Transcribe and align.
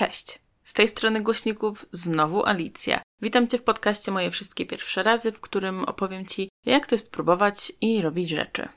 Cześć! 0.00 0.38
Z 0.64 0.72
tej 0.72 0.88
strony 0.88 1.20
głośników 1.20 1.86
znowu 1.92 2.46
Alicja. 2.46 3.02
Witam 3.22 3.48
Cię 3.48 3.58
w 3.58 3.62
podcaście 3.62 4.12
Moje 4.12 4.30
Wszystkie 4.30 4.66
Pierwsze 4.66 5.02
Razy, 5.02 5.32
w 5.32 5.40
którym 5.40 5.84
opowiem 5.84 6.26
Ci, 6.26 6.48
jak 6.66 6.86
to 6.86 6.94
jest 6.94 7.12
próbować 7.12 7.72
i 7.80 8.02
robić 8.02 8.28
rzeczy. 8.28 8.68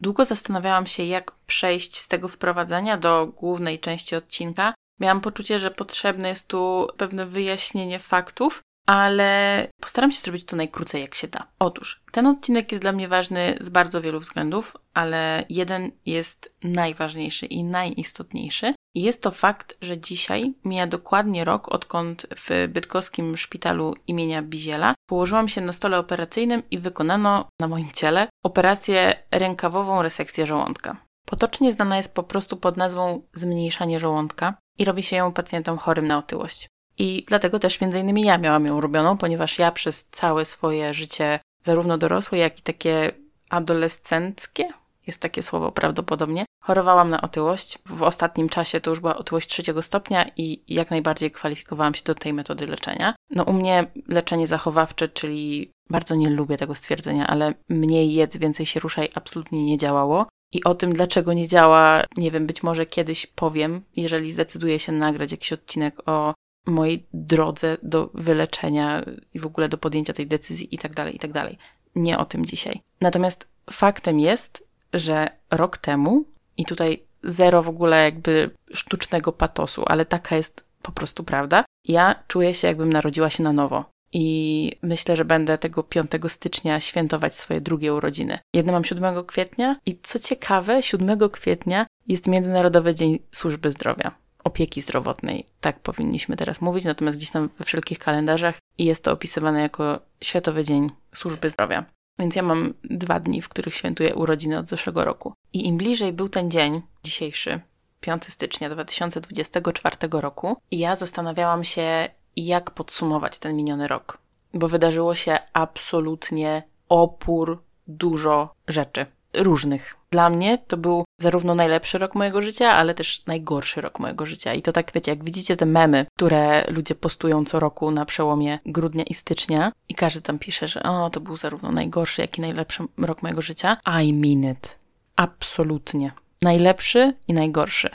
Długo 0.00 0.24
zastanawiałam 0.24 0.86
się, 0.86 1.04
jak 1.04 1.32
przejść 1.46 1.98
z 1.98 2.08
tego 2.08 2.28
wprowadzenia 2.28 2.96
do 2.96 3.26
głównej 3.26 3.80
części 3.80 4.16
odcinka. 4.16 4.74
Miałam 5.00 5.20
poczucie, 5.20 5.58
że 5.58 5.70
potrzebne 5.70 6.28
jest 6.28 6.48
tu 6.48 6.88
pewne 6.96 7.26
wyjaśnienie 7.26 7.98
faktów, 7.98 8.60
ale 8.86 9.68
postaram 9.80 10.12
się 10.12 10.20
zrobić 10.20 10.44
to 10.44 10.56
najkrócej 10.56 11.00
jak 11.00 11.14
się 11.14 11.28
da. 11.28 11.46
Otóż, 11.58 12.02
ten 12.12 12.26
odcinek 12.26 12.72
jest 12.72 12.84
dla 12.84 12.92
mnie 12.92 13.08
ważny 13.08 13.58
z 13.60 13.68
bardzo 13.68 14.00
wielu 14.00 14.20
względów, 14.20 14.76
ale 14.94 15.44
jeden 15.48 15.90
jest 16.06 16.54
najważniejszy 16.62 17.46
i 17.46 17.64
najistotniejszy. 17.64 18.74
Jest 18.94 19.22
to 19.22 19.30
fakt, 19.30 19.76
że 19.80 19.98
dzisiaj 19.98 20.54
mija 20.64 20.86
dokładnie 20.86 21.44
rok, 21.44 21.68
odkąd 21.68 22.26
w 22.36 22.68
bydgoskim 22.68 23.36
szpitalu 23.36 23.94
imienia 24.06 24.42
Biziela 24.42 24.94
położyłam 25.06 25.48
się 25.48 25.60
na 25.60 25.72
stole 25.72 25.98
operacyjnym 25.98 26.62
i 26.70 26.78
wykonano 26.78 27.48
na 27.60 27.68
moim 27.68 27.90
ciele 27.92 28.28
operację 28.42 29.14
rękawową 29.30 30.02
resekcję 30.02 30.46
żołądka. 30.46 30.96
Potocznie 31.26 31.72
znana 31.72 31.96
jest 31.96 32.14
po 32.14 32.22
prostu 32.22 32.56
pod 32.56 32.76
nazwą 32.76 33.22
zmniejszanie 33.32 34.00
żołądka 34.00 34.54
i 34.78 34.84
robi 34.84 35.02
się 35.02 35.16
ją 35.16 35.32
pacjentom 35.32 35.78
chorym 35.78 36.06
na 36.06 36.18
otyłość. 36.18 36.68
I 36.98 37.24
dlatego 37.28 37.58
też 37.58 37.80
między 37.80 38.00
innymi 38.00 38.22
ja 38.22 38.38
miałam 38.38 38.66
ją 38.66 38.80
robioną, 38.80 39.16
ponieważ 39.16 39.58
ja 39.58 39.72
przez 39.72 40.04
całe 40.04 40.44
swoje 40.44 40.94
życie, 40.94 41.40
zarówno 41.62 41.98
dorosłe, 41.98 42.38
jak 42.38 42.58
i 42.58 42.62
takie 42.62 43.12
adolescenckie, 43.50 44.68
jest 45.06 45.20
takie 45.20 45.42
słowo 45.42 45.72
prawdopodobnie, 45.72 46.44
chorowałam 46.60 47.10
na 47.10 47.20
otyłość. 47.20 47.78
W 47.86 48.02
ostatnim 48.02 48.48
czasie 48.48 48.80
to 48.80 48.90
już 48.90 49.00
była 49.00 49.16
otyłość 49.16 49.48
trzeciego 49.48 49.82
stopnia 49.82 50.30
i 50.36 50.74
jak 50.74 50.90
najbardziej 50.90 51.30
kwalifikowałam 51.30 51.94
się 51.94 52.02
do 52.04 52.14
tej 52.14 52.32
metody 52.32 52.66
leczenia. 52.66 53.14
No 53.30 53.44
u 53.44 53.52
mnie 53.52 53.86
leczenie 54.08 54.46
zachowawcze, 54.46 55.08
czyli 55.08 55.70
bardzo 55.90 56.14
nie 56.14 56.30
lubię 56.30 56.56
tego 56.56 56.74
stwierdzenia, 56.74 57.26
ale 57.26 57.54
mniej 57.68 58.14
jedz, 58.14 58.36
więcej 58.36 58.66
się 58.66 58.80
ruszaj 58.80 59.08
absolutnie 59.14 59.64
nie 59.64 59.78
działało. 59.78 60.26
I 60.52 60.64
o 60.64 60.74
tym, 60.74 60.92
dlaczego 60.92 61.32
nie 61.32 61.48
działa, 61.48 62.02
nie 62.16 62.30
wiem, 62.30 62.46
być 62.46 62.62
może 62.62 62.86
kiedyś 62.86 63.26
powiem, 63.26 63.82
jeżeli 63.96 64.32
zdecyduję 64.32 64.78
się 64.78 64.92
nagrać 64.92 65.32
jakiś 65.32 65.52
odcinek 65.52 66.08
o 66.08 66.34
mojej 66.66 67.06
drodze 67.12 67.76
do 67.82 68.10
wyleczenia 68.14 69.04
i 69.34 69.38
w 69.38 69.46
ogóle 69.46 69.68
do 69.68 69.78
podjęcia 69.78 70.12
tej 70.12 70.26
decyzji 70.26 70.74
i 70.74 70.78
tak 70.78 70.94
dalej, 70.94 71.16
i 71.16 71.18
tak 71.18 71.32
dalej. 71.32 71.58
Nie 71.94 72.18
o 72.18 72.24
tym 72.24 72.46
dzisiaj. 72.46 72.80
Natomiast 73.00 73.48
faktem 73.70 74.20
jest, 74.20 74.64
że 74.94 75.28
rok 75.50 75.78
temu, 75.78 76.24
i 76.56 76.64
tutaj 76.64 77.02
zero 77.22 77.62
w 77.62 77.68
ogóle 77.68 78.04
jakby 78.04 78.50
sztucznego 78.74 79.32
patosu, 79.32 79.82
ale 79.86 80.06
taka 80.06 80.36
jest 80.36 80.64
po 80.82 80.92
prostu 80.92 81.24
prawda, 81.24 81.64
ja 81.88 82.14
czuję 82.28 82.54
się 82.54 82.68
jakbym 82.68 82.92
narodziła 82.92 83.30
się 83.30 83.42
na 83.42 83.52
nowo. 83.52 83.84
I 84.12 84.72
myślę, 84.82 85.16
że 85.16 85.24
będę 85.24 85.58
tego 85.58 85.82
5 85.82 86.10
stycznia 86.28 86.80
świętować 86.80 87.34
swoje 87.34 87.60
drugie 87.60 87.94
urodziny. 87.94 88.38
Jedno 88.54 88.72
mam 88.72 88.84
7 88.84 89.24
kwietnia 89.24 89.76
i 89.86 89.98
co 90.02 90.18
ciekawe, 90.18 90.82
7 90.82 91.30
kwietnia 91.30 91.86
jest 92.08 92.26
Międzynarodowy 92.26 92.94
Dzień 92.94 93.18
Służby 93.32 93.70
Zdrowia 93.70 94.24
opieki 94.44 94.80
zdrowotnej. 94.80 95.46
Tak 95.60 95.80
powinniśmy 95.80 96.36
teraz 96.36 96.60
mówić, 96.60 96.84
natomiast 96.84 97.18
gdzieś 97.18 97.30
tam 97.30 97.50
we 97.58 97.64
wszelkich 97.64 97.98
kalendarzach 97.98 98.58
i 98.78 98.84
jest 98.84 99.04
to 99.04 99.12
opisywane 99.12 99.60
jako 99.60 100.00
Światowy 100.20 100.64
Dzień 100.64 100.90
Służby 101.14 101.50
Zdrowia. 101.50 101.84
Więc 102.18 102.36
ja 102.36 102.42
mam 102.42 102.74
dwa 102.84 103.20
dni, 103.20 103.42
w 103.42 103.48
których 103.48 103.74
świętuję 103.74 104.14
urodziny 104.14 104.58
od 104.58 104.68
zeszłego 104.68 105.04
roku. 105.04 105.32
I 105.52 105.66
im 105.66 105.76
bliżej 105.76 106.12
był 106.12 106.28
ten 106.28 106.50
dzień, 106.50 106.82
dzisiejszy, 107.04 107.60
5 108.00 108.24
stycznia 108.24 108.70
2024 108.70 109.96
roku, 110.10 110.56
ja 110.70 110.96
zastanawiałam 110.96 111.64
się, 111.64 112.08
jak 112.36 112.70
podsumować 112.70 113.38
ten 113.38 113.56
miniony 113.56 113.88
rok. 113.88 114.18
Bo 114.54 114.68
wydarzyło 114.68 115.14
się 115.14 115.38
absolutnie 115.52 116.62
opór 116.88 117.62
dużo 117.86 118.54
rzeczy 118.68 119.06
różnych. 119.34 119.96
Dla 120.14 120.30
mnie 120.30 120.58
to 120.58 120.76
był 120.76 121.04
zarówno 121.20 121.54
najlepszy 121.54 121.98
rok 121.98 122.14
mojego 122.14 122.42
życia, 122.42 122.72
ale 122.72 122.94
też 122.94 123.26
najgorszy 123.26 123.80
rok 123.80 123.98
mojego 123.98 124.26
życia. 124.26 124.54
I 124.54 124.62
to 124.62 124.72
tak, 124.72 124.92
wiecie, 124.94 125.12
jak 125.12 125.24
widzicie 125.24 125.56
te 125.56 125.66
memy, 125.66 126.06
które 126.16 126.64
ludzie 126.68 126.94
postują 126.94 127.44
co 127.44 127.60
roku 127.60 127.90
na 127.90 128.04
przełomie 128.04 128.58
grudnia 128.66 129.04
i 129.04 129.14
stycznia 129.14 129.72
i 129.88 129.94
każdy 129.94 130.20
tam 130.20 130.38
pisze, 130.38 130.68
że 130.68 130.82
o, 130.82 131.10
to 131.10 131.20
był 131.20 131.36
zarówno 131.36 131.72
najgorszy, 131.72 132.22
jak 132.22 132.38
i 132.38 132.40
najlepszy 132.40 132.84
rok 132.98 133.22
mojego 133.22 133.42
życia. 133.42 133.76
I 134.02 134.12
mean 134.12 134.52
it. 134.52 134.78
Absolutnie. 135.16 136.12
Najlepszy 136.42 137.14
i 137.28 137.32
najgorszy. 137.32 137.90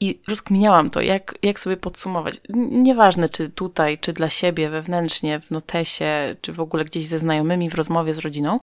I 0.00 0.20
rozkminiałam 0.28 0.90
to, 0.90 1.00
jak, 1.00 1.34
jak 1.42 1.60
sobie 1.60 1.76
podsumować. 1.76 2.40
Nieważne, 2.70 3.28
czy 3.28 3.50
tutaj, 3.50 3.98
czy 3.98 4.12
dla 4.12 4.30
siebie, 4.30 4.70
wewnętrznie, 4.70 5.40
w 5.40 5.50
notesie, 5.50 6.36
czy 6.40 6.52
w 6.52 6.60
ogóle 6.60 6.84
gdzieś 6.84 7.06
ze 7.06 7.18
znajomymi, 7.18 7.70
w 7.70 7.74
rozmowie 7.74 8.14
z 8.14 8.18
rodziną. 8.18 8.58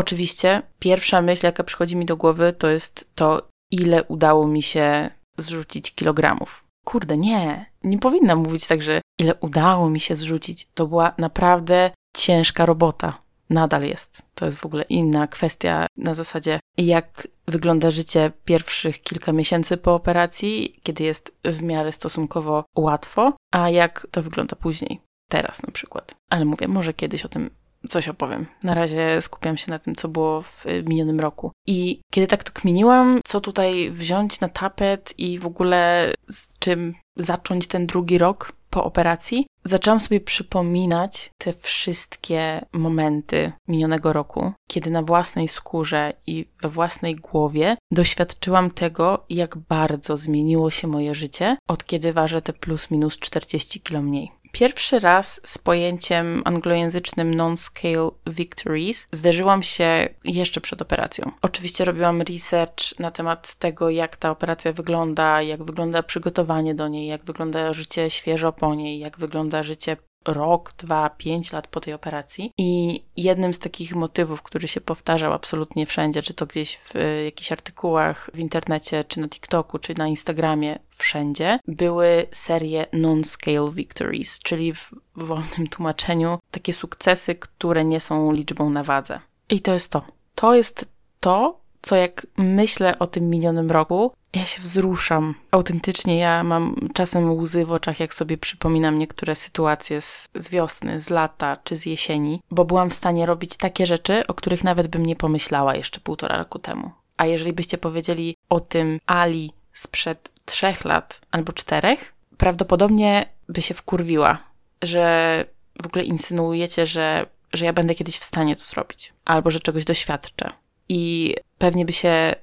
Oczywiście 0.00 0.62
pierwsza 0.78 1.22
myśl, 1.22 1.46
jaka 1.46 1.64
przychodzi 1.64 1.96
mi 1.96 2.06
do 2.06 2.16
głowy, 2.16 2.52
to 2.52 2.68
jest 2.68 3.10
to, 3.14 3.48
ile 3.70 4.04
udało 4.04 4.46
mi 4.46 4.62
się 4.62 5.10
zrzucić 5.38 5.94
kilogramów. 5.94 6.64
Kurde, 6.84 7.16
nie, 7.16 7.66
nie 7.84 7.98
powinnam 7.98 8.38
mówić 8.38 8.66
tak, 8.66 8.82
że 8.82 9.00
ile 9.18 9.34
udało 9.34 9.90
mi 9.90 10.00
się 10.00 10.16
zrzucić. 10.16 10.68
To 10.74 10.86
była 10.86 11.12
naprawdę 11.18 11.90
ciężka 12.16 12.66
robota. 12.66 13.22
Nadal 13.50 13.82
jest. 13.82 14.22
To 14.34 14.46
jest 14.46 14.58
w 14.58 14.66
ogóle 14.66 14.82
inna 14.82 15.26
kwestia 15.26 15.86
na 15.96 16.14
zasadzie, 16.14 16.60
jak 16.78 17.28
wygląda 17.48 17.90
życie 17.90 18.32
pierwszych 18.44 19.02
kilka 19.02 19.32
miesięcy 19.32 19.76
po 19.76 19.94
operacji, 19.94 20.80
kiedy 20.82 21.04
jest 21.04 21.34
w 21.44 21.62
miarę 21.62 21.92
stosunkowo 21.92 22.64
łatwo, 22.76 23.32
a 23.52 23.70
jak 23.70 24.06
to 24.10 24.22
wygląda 24.22 24.56
później. 24.56 25.00
Teraz 25.30 25.62
na 25.62 25.72
przykład. 25.72 26.14
Ale 26.30 26.44
mówię, 26.44 26.68
może 26.68 26.94
kiedyś 26.94 27.24
o 27.24 27.28
tym 27.28 27.50
coś 27.88 28.08
opowiem. 28.08 28.46
Na 28.62 28.74
razie 28.74 29.20
skupiam 29.20 29.56
się 29.56 29.70
na 29.70 29.78
tym, 29.78 29.94
co 29.94 30.08
było 30.08 30.42
w 30.42 30.64
minionym 30.86 31.20
roku. 31.20 31.52
I 31.66 32.00
kiedy 32.12 32.26
tak 32.26 32.44
to 32.44 32.52
kminiłam, 32.52 33.20
co 33.24 33.40
tutaj 33.40 33.90
wziąć 33.90 34.40
na 34.40 34.48
tapet 34.48 35.14
i 35.18 35.38
w 35.38 35.46
ogóle 35.46 36.12
z 36.28 36.58
czym 36.58 36.94
zacząć 37.16 37.66
ten 37.66 37.86
drugi 37.86 38.18
rok 38.18 38.52
po 38.70 38.84
operacji, 38.84 39.46
zaczęłam 39.64 40.00
sobie 40.00 40.20
przypominać 40.20 41.30
te 41.38 41.52
wszystkie 41.52 42.64
momenty 42.72 43.52
minionego 43.68 44.12
roku, 44.12 44.52
kiedy 44.70 44.90
na 44.90 45.02
własnej 45.02 45.48
skórze 45.48 46.12
i 46.26 46.46
we 46.62 46.68
własnej 46.68 47.16
głowie 47.16 47.76
doświadczyłam 47.90 48.70
tego, 48.70 49.24
jak 49.30 49.56
bardzo 49.56 50.16
zmieniło 50.16 50.70
się 50.70 50.88
moje 50.88 51.14
życie, 51.14 51.56
od 51.68 51.84
kiedy 51.86 52.12
ważę 52.12 52.42
te 52.42 52.52
plus 52.52 52.90
minus 52.90 53.18
40 53.18 53.80
kilo 53.80 54.02
mniej. 54.02 54.30
Pierwszy 54.52 54.98
raz 54.98 55.40
z 55.44 55.58
pojęciem 55.58 56.42
anglojęzycznym 56.44 57.34
non-scale 57.34 58.10
victories 58.26 59.08
zderzyłam 59.12 59.62
się 59.62 60.08
jeszcze 60.24 60.60
przed 60.60 60.82
operacją. 60.82 61.30
Oczywiście 61.42 61.84
robiłam 61.84 62.22
research 62.22 62.98
na 62.98 63.10
temat 63.10 63.54
tego, 63.54 63.90
jak 63.90 64.16
ta 64.16 64.30
operacja 64.30 64.72
wygląda, 64.72 65.42
jak 65.42 65.62
wygląda 65.62 66.02
przygotowanie 66.02 66.74
do 66.74 66.88
niej, 66.88 67.06
jak 67.06 67.24
wygląda 67.24 67.72
życie 67.72 68.10
świeżo 68.10 68.52
po 68.52 68.74
niej, 68.74 68.98
jak 68.98 69.18
wygląda 69.18 69.62
życie 69.62 69.96
rok, 70.26 70.72
dwa, 70.78 71.10
pięć 71.10 71.52
lat 71.52 71.66
po 71.66 71.80
tej 71.80 71.94
operacji. 71.94 72.52
I 72.58 73.02
jednym 73.16 73.54
z 73.54 73.58
takich 73.58 73.94
motywów, 73.94 74.42
który 74.42 74.68
się 74.68 74.80
powtarzał 74.80 75.32
absolutnie 75.32 75.86
wszędzie, 75.86 76.22
czy 76.22 76.34
to 76.34 76.46
gdzieś 76.46 76.76
w 76.76 76.96
y, 76.96 77.24
jakichś 77.24 77.52
artykułach 77.52 78.30
w 78.34 78.38
internecie, 78.38 79.04
czy 79.04 79.20
na 79.20 79.28
TikToku, 79.28 79.78
czy 79.78 79.94
na 79.98 80.08
Instagramie, 80.08 80.78
wszędzie, 80.90 81.58
były 81.68 82.26
serie 82.32 82.86
non-scale 82.92 83.70
victories, 83.72 84.38
czyli 84.38 84.72
w 84.72 84.90
wolnym 85.16 85.68
tłumaczeniu 85.70 86.38
takie 86.50 86.72
sukcesy, 86.72 87.34
które 87.34 87.84
nie 87.84 88.00
są 88.00 88.32
liczbą 88.32 88.70
na 88.70 88.82
wadze. 88.82 89.20
I 89.50 89.60
to 89.60 89.74
jest 89.74 89.92
to. 89.92 90.02
To 90.34 90.54
jest 90.54 90.84
to, 91.20 91.60
co 91.82 91.96
jak 91.96 92.26
myślę 92.36 92.98
o 92.98 93.06
tym 93.06 93.30
minionym 93.30 93.70
roku, 93.70 94.12
ja 94.34 94.44
się 94.44 94.62
wzruszam. 94.62 95.34
Autentycznie 95.50 96.18
ja 96.18 96.44
mam 96.44 96.76
czasem 96.94 97.32
łzy 97.32 97.66
w 97.66 97.72
oczach, 97.72 98.00
jak 98.00 98.14
sobie 98.14 98.38
przypominam 98.38 98.98
niektóre 98.98 99.34
sytuacje 99.34 100.00
z, 100.00 100.28
z 100.34 100.48
wiosny, 100.48 101.00
z 101.00 101.10
lata 101.10 101.56
czy 101.64 101.76
z 101.76 101.86
jesieni, 101.86 102.40
bo 102.50 102.64
byłam 102.64 102.90
w 102.90 102.94
stanie 102.94 103.26
robić 103.26 103.56
takie 103.56 103.86
rzeczy, 103.86 104.26
o 104.26 104.34
których 104.34 104.64
nawet 104.64 104.88
bym 104.88 105.06
nie 105.06 105.16
pomyślała 105.16 105.74
jeszcze 105.74 106.00
półtora 106.00 106.36
roku 106.36 106.58
temu. 106.58 106.90
A 107.16 107.26
jeżeli 107.26 107.52
byście 107.52 107.78
powiedzieli 107.78 108.36
o 108.48 108.60
tym 108.60 109.00
Ali 109.06 109.52
sprzed 109.72 110.30
trzech 110.44 110.84
lat 110.84 111.20
albo 111.30 111.52
czterech, 111.52 112.14
prawdopodobnie 112.36 113.26
by 113.48 113.62
się 113.62 113.74
wkurwiła, 113.74 114.38
że 114.82 115.44
w 115.82 115.86
ogóle 115.86 116.04
insynuujecie, 116.04 116.86
że, 116.86 117.26
że 117.52 117.64
ja 117.64 117.72
będę 117.72 117.94
kiedyś 117.94 118.18
w 118.18 118.24
stanie 118.24 118.56
to 118.56 118.64
zrobić, 118.64 119.12
albo 119.24 119.50
że 119.50 119.60
czegoś 119.60 119.84
doświadczę. 119.84 120.52
I 120.88 121.34
pewnie 121.58 121.84
by 121.84 121.92
się 121.92 122.34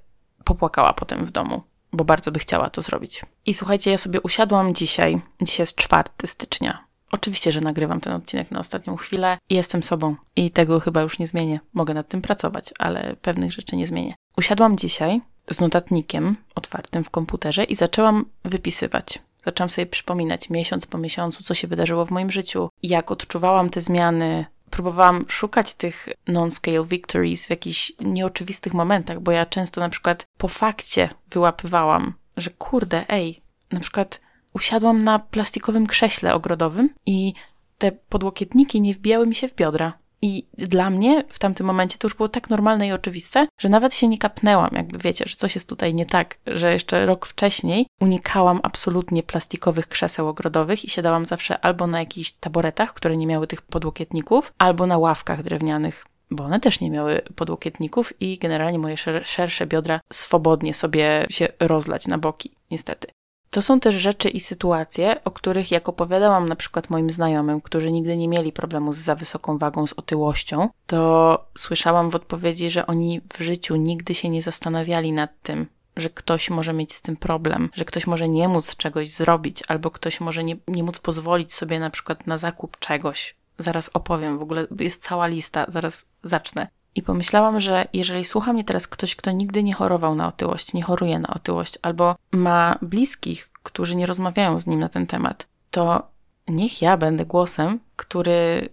popłakała 0.43 0.93
potem 0.93 1.25
w 1.25 1.31
domu 1.31 1.61
bo 1.93 2.03
bardzo 2.03 2.31
by 2.31 2.39
chciała 2.39 2.69
to 2.69 2.81
zrobić. 2.81 3.21
I 3.45 3.53
słuchajcie, 3.53 3.91
ja 3.91 3.97
sobie 3.97 4.21
usiadłam 4.21 4.75
dzisiaj, 4.75 5.21
dzisiaj 5.41 5.63
jest 5.63 5.75
4 5.75 6.03
stycznia. 6.25 6.87
Oczywiście, 7.11 7.51
że 7.51 7.61
nagrywam 7.61 8.01
ten 8.01 8.13
odcinek 8.13 8.51
na 8.51 8.59
ostatnią 8.59 8.95
chwilę 8.95 9.37
i 9.49 9.55
jestem 9.55 9.83
sobą. 9.83 10.15
I 10.35 10.51
tego 10.51 10.79
chyba 10.79 11.01
już 11.01 11.19
nie 11.19 11.27
zmienię. 11.27 11.59
Mogę 11.73 11.93
nad 11.93 12.07
tym 12.07 12.21
pracować, 12.21 12.73
ale 12.79 13.15
pewnych 13.21 13.53
rzeczy 13.53 13.75
nie 13.75 13.87
zmienię. 13.87 14.13
Usiadłam 14.37 14.77
dzisiaj 14.77 15.21
z 15.51 15.59
notatnikiem 15.59 16.35
otwartym 16.55 17.03
w 17.03 17.09
komputerze 17.09 17.63
i 17.63 17.75
zaczęłam 17.75 18.25
wypisywać. 18.45 19.19
Zaczęłam 19.45 19.69
sobie 19.69 19.85
przypominać 19.85 20.49
miesiąc 20.49 20.85
po 20.85 20.97
miesiącu, 20.97 21.43
co 21.43 21.53
się 21.53 21.67
wydarzyło 21.67 22.05
w 22.05 22.11
moim 22.11 22.31
życiu, 22.31 22.69
jak 22.83 23.11
odczuwałam 23.11 23.69
te 23.69 23.81
zmiany. 23.81 24.45
Próbowałam 24.69 25.25
szukać 25.27 25.73
tych 25.73 26.09
non-scale 26.27 26.85
victories 26.85 27.47
w 27.47 27.49
jakichś 27.49 27.91
nieoczywistych 27.99 28.73
momentach, 28.73 29.19
bo 29.19 29.31
ja 29.31 29.45
często 29.45 29.81
na 29.81 29.89
przykład 29.89 30.25
po 30.37 30.47
fakcie 30.47 31.09
wyłapywałam, 31.29 32.13
że 32.37 32.49
kurde, 32.49 33.05
ej, 33.09 33.41
na 33.71 33.79
przykład 33.79 34.21
usiadłam 34.53 35.03
na 35.03 35.19
plastikowym 35.19 35.87
krześle 35.87 36.33
ogrodowym 36.33 36.89
i 37.05 37.33
te 37.77 37.91
podłokietniki 37.91 38.81
nie 38.81 38.93
wbijały 38.93 39.27
mi 39.27 39.35
się 39.35 39.47
w 39.47 39.55
biodra. 39.55 39.93
I 40.21 40.47
dla 40.57 40.89
mnie 40.89 41.23
w 41.29 41.39
tamtym 41.39 41.65
momencie 41.65 41.97
to 41.97 42.07
już 42.07 42.15
było 42.15 42.29
tak 42.29 42.49
normalne 42.49 42.87
i 42.87 42.91
oczywiste, 42.91 43.47
że 43.59 43.69
nawet 43.69 43.95
się 43.95 44.07
nie 44.07 44.17
kapnęłam, 44.17 44.69
jakby 44.73 44.97
wiecie, 44.97 45.25
że 45.27 45.35
coś 45.35 45.55
jest 45.55 45.69
tutaj 45.69 45.93
nie 45.93 46.05
tak, 46.05 46.37
że 46.47 46.73
jeszcze 46.73 47.05
rok 47.05 47.25
wcześniej 47.25 47.87
unikałam 47.99 48.59
absolutnie 48.63 49.23
plastikowych 49.23 49.87
krzeseł 49.87 50.27
ogrodowych 50.27 50.85
i 50.85 50.89
siadałam 50.89 51.25
zawsze 51.25 51.65
albo 51.65 51.87
na 51.87 51.99
jakichś 51.99 52.31
taboretach, 52.31 52.93
które 52.93 53.17
nie 53.17 53.27
miały 53.27 53.47
tych 53.47 53.61
podłokietników, 53.61 54.53
albo 54.57 54.87
na 54.87 54.97
ławkach 54.97 55.43
drewnianych 55.43 56.05
bo 56.31 56.43
one 56.43 56.59
też 56.59 56.79
nie 56.79 56.91
miały 56.91 57.21
podłokietników 57.35 58.13
i 58.21 58.37
generalnie 58.37 58.79
moje 58.79 58.95
szersze 59.23 59.67
biodra 59.67 59.99
swobodnie 60.13 60.73
sobie 60.73 61.25
się 61.29 61.47
rozlać 61.59 62.07
na 62.07 62.17
boki, 62.17 62.51
niestety. 62.71 63.07
To 63.49 63.61
są 63.61 63.79
też 63.79 63.95
rzeczy 63.95 64.29
i 64.29 64.39
sytuacje, 64.39 65.23
o 65.23 65.31
których 65.31 65.71
jak 65.71 65.89
opowiadałam 65.89 66.49
na 66.49 66.55
przykład 66.55 66.89
moim 66.89 67.09
znajomym, 67.09 67.61
którzy 67.61 67.91
nigdy 67.91 68.17
nie 68.17 68.27
mieli 68.27 68.51
problemu 68.51 68.93
z 68.93 68.97
za 68.97 69.15
wysoką 69.15 69.57
wagą, 69.57 69.87
z 69.87 69.93
otyłością, 69.93 70.69
to 70.85 71.45
słyszałam 71.57 72.09
w 72.09 72.15
odpowiedzi, 72.15 72.69
że 72.69 72.87
oni 72.87 73.21
w 73.33 73.43
życiu 73.43 73.75
nigdy 73.75 74.15
się 74.15 74.29
nie 74.29 74.41
zastanawiali 74.41 75.11
nad 75.11 75.41
tym, 75.41 75.67
że 75.97 76.09
ktoś 76.09 76.49
może 76.49 76.73
mieć 76.73 76.93
z 76.93 77.01
tym 77.01 77.17
problem, 77.17 77.69
że 77.73 77.85
ktoś 77.85 78.07
może 78.07 78.29
nie 78.29 78.47
móc 78.47 78.75
czegoś 78.75 79.13
zrobić, 79.13 79.63
albo 79.67 79.91
ktoś 79.91 80.19
może 80.21 80.43
nie, 80.43 80.55
nie 80.67 80.83
móc 80.83 80.99
pozwolić 80.99 81.53
sobie 81.53 81.79
na 81.79 81.89
przykład 81.89 82.27
na 82.27 82.37
zakup 82.37 82.77
czegoś. 82.79 83.35
Zaraz 83.57 83.89
opowiem, 83.93 84.37
w 84.37 84.41
ogóle 84.41 84.67
jest 84.79 85.03
cała 85.03 85.27
lista, 85.27 85.65
zaraz 85.67 86.05
zacznę. 86.23 86.67
I 86.95 87.01
pomyślałam, 87.01 87.59
że 87.59 87.87
jeżeli 87.93 88.25
słucha 88.25 88.53
mnie 88.53 88.63
teraz 88.63 88.87
ktoś, 88.87 89.15
kto 89.15 89.31
nigdy 89.31 89.63
nie 89.63 89.73
chorował 89.73 90.15
na 90.15 90.27
otyłość, 90.27 90.73
nie 90.73 90.83
choruje 90.83 91.19
na 91.19 91.27
otyłość, 91.27 91.77
albo 91.81 92.15
ma 92.31 92.77
bliskich, 92.81 93.49
którzy 93.63 93.95
nie 93.95 94.05
rozmawiają 94.05 94.59
z 94.59 94.67
nim 94.67 94.79
na 94.79 94.89
ten 94.89 95.07
temat, 95.07 95.47
to 95.71 96.07
niech 96.47 96.81
ja 96.81 96.97
będę 96.97 97.25
głosem, 97.25 97.79
który 97.95 98.69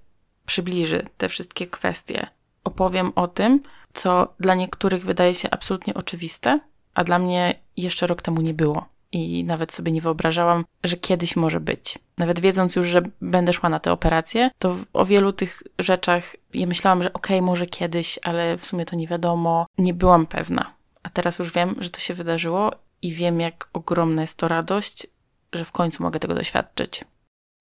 przybliży 0.46 1.06
te 1.16 1.28
wszystkie 1.28 1.66
kwestie. 1.66 2.26
Opowiem 2.64 3.12
o 3.14 3.28
tym, 3.28 3.62
co 3.92 4.34
dla 4.40 4.54
niektórych 4.54 5.04
wydaje 5.04 5.34
się 5.34 5.50
absolutnie 5.50 5.94
oczywiste, 5.94 6.60
a 6.94 7.04
dla 7.04 7.18
mnie 7.18 7.54
jeszcze 7.76 8.06
rok 8.06 8.22
temu 8.22 8.40
nie 8.40 8.54
było 8.54 8.88
i 9.12 9.44
nawet 9.44 9.72
sobie 9.72 9.92
nie 9.92 10.00
wyobrażałam, 10.00 10.64
że 10.84 10.96
kiedyś 10.96 11.36
może 11.36 11.60
być. 11.60 11.98
Nawet 12.18 12.40
wiedząc 12.40 12.76
już, 12.76 12.86
że 12.86 13.02
będę 13.20 13.52
szła 13.52 13.68
na 13.68 13.80
tę 13.80 13.92
operację, 13.92 14.50
to 14.58 14.76
o 14.92 15.04
wielu 15.04 15.32
tych 15.32 15.62
rzeczach 15.78 16.36
ja 16.54 16.66
myślałam, 16.66 17.02
że 17.02 17.12
okej, 17.12 17.36
okay, 17.36 17.46
może 17.46 17.66
kiedyś, 17.66 18.18
ale 18.22 18.58
w 18.58 18.66
sumie 18.66 18.84
to 18.84 18.96
nie 18.96 19.06
wiadomo. 19.06 19.66
Nie 19.78 19.94
byłam 19.94 20.26
pewna. 20.26 20.74
A 21.02 21.10
teraz 21.10 21.38
już 21.38 21.52
wiem, 21.52 21.74
że 21.78 21.90
to 21.90 22.00
się 22.00 22.14
wydarzyło 22.14 22.72
i 23.02 23.12
wiem, 23.12 23.40
jak 23.40 23.68
ogromna 23.72 24.22
jest 24.22 24.38
to 24.38 24.48
radość, 24.48 25.06
że 25.52 25.64
w 25.64 25.72
końcu 25.72 26.02
mogę 26.02 26.20
tego 26.20 26.34
doświadczyć. 26.34 27.04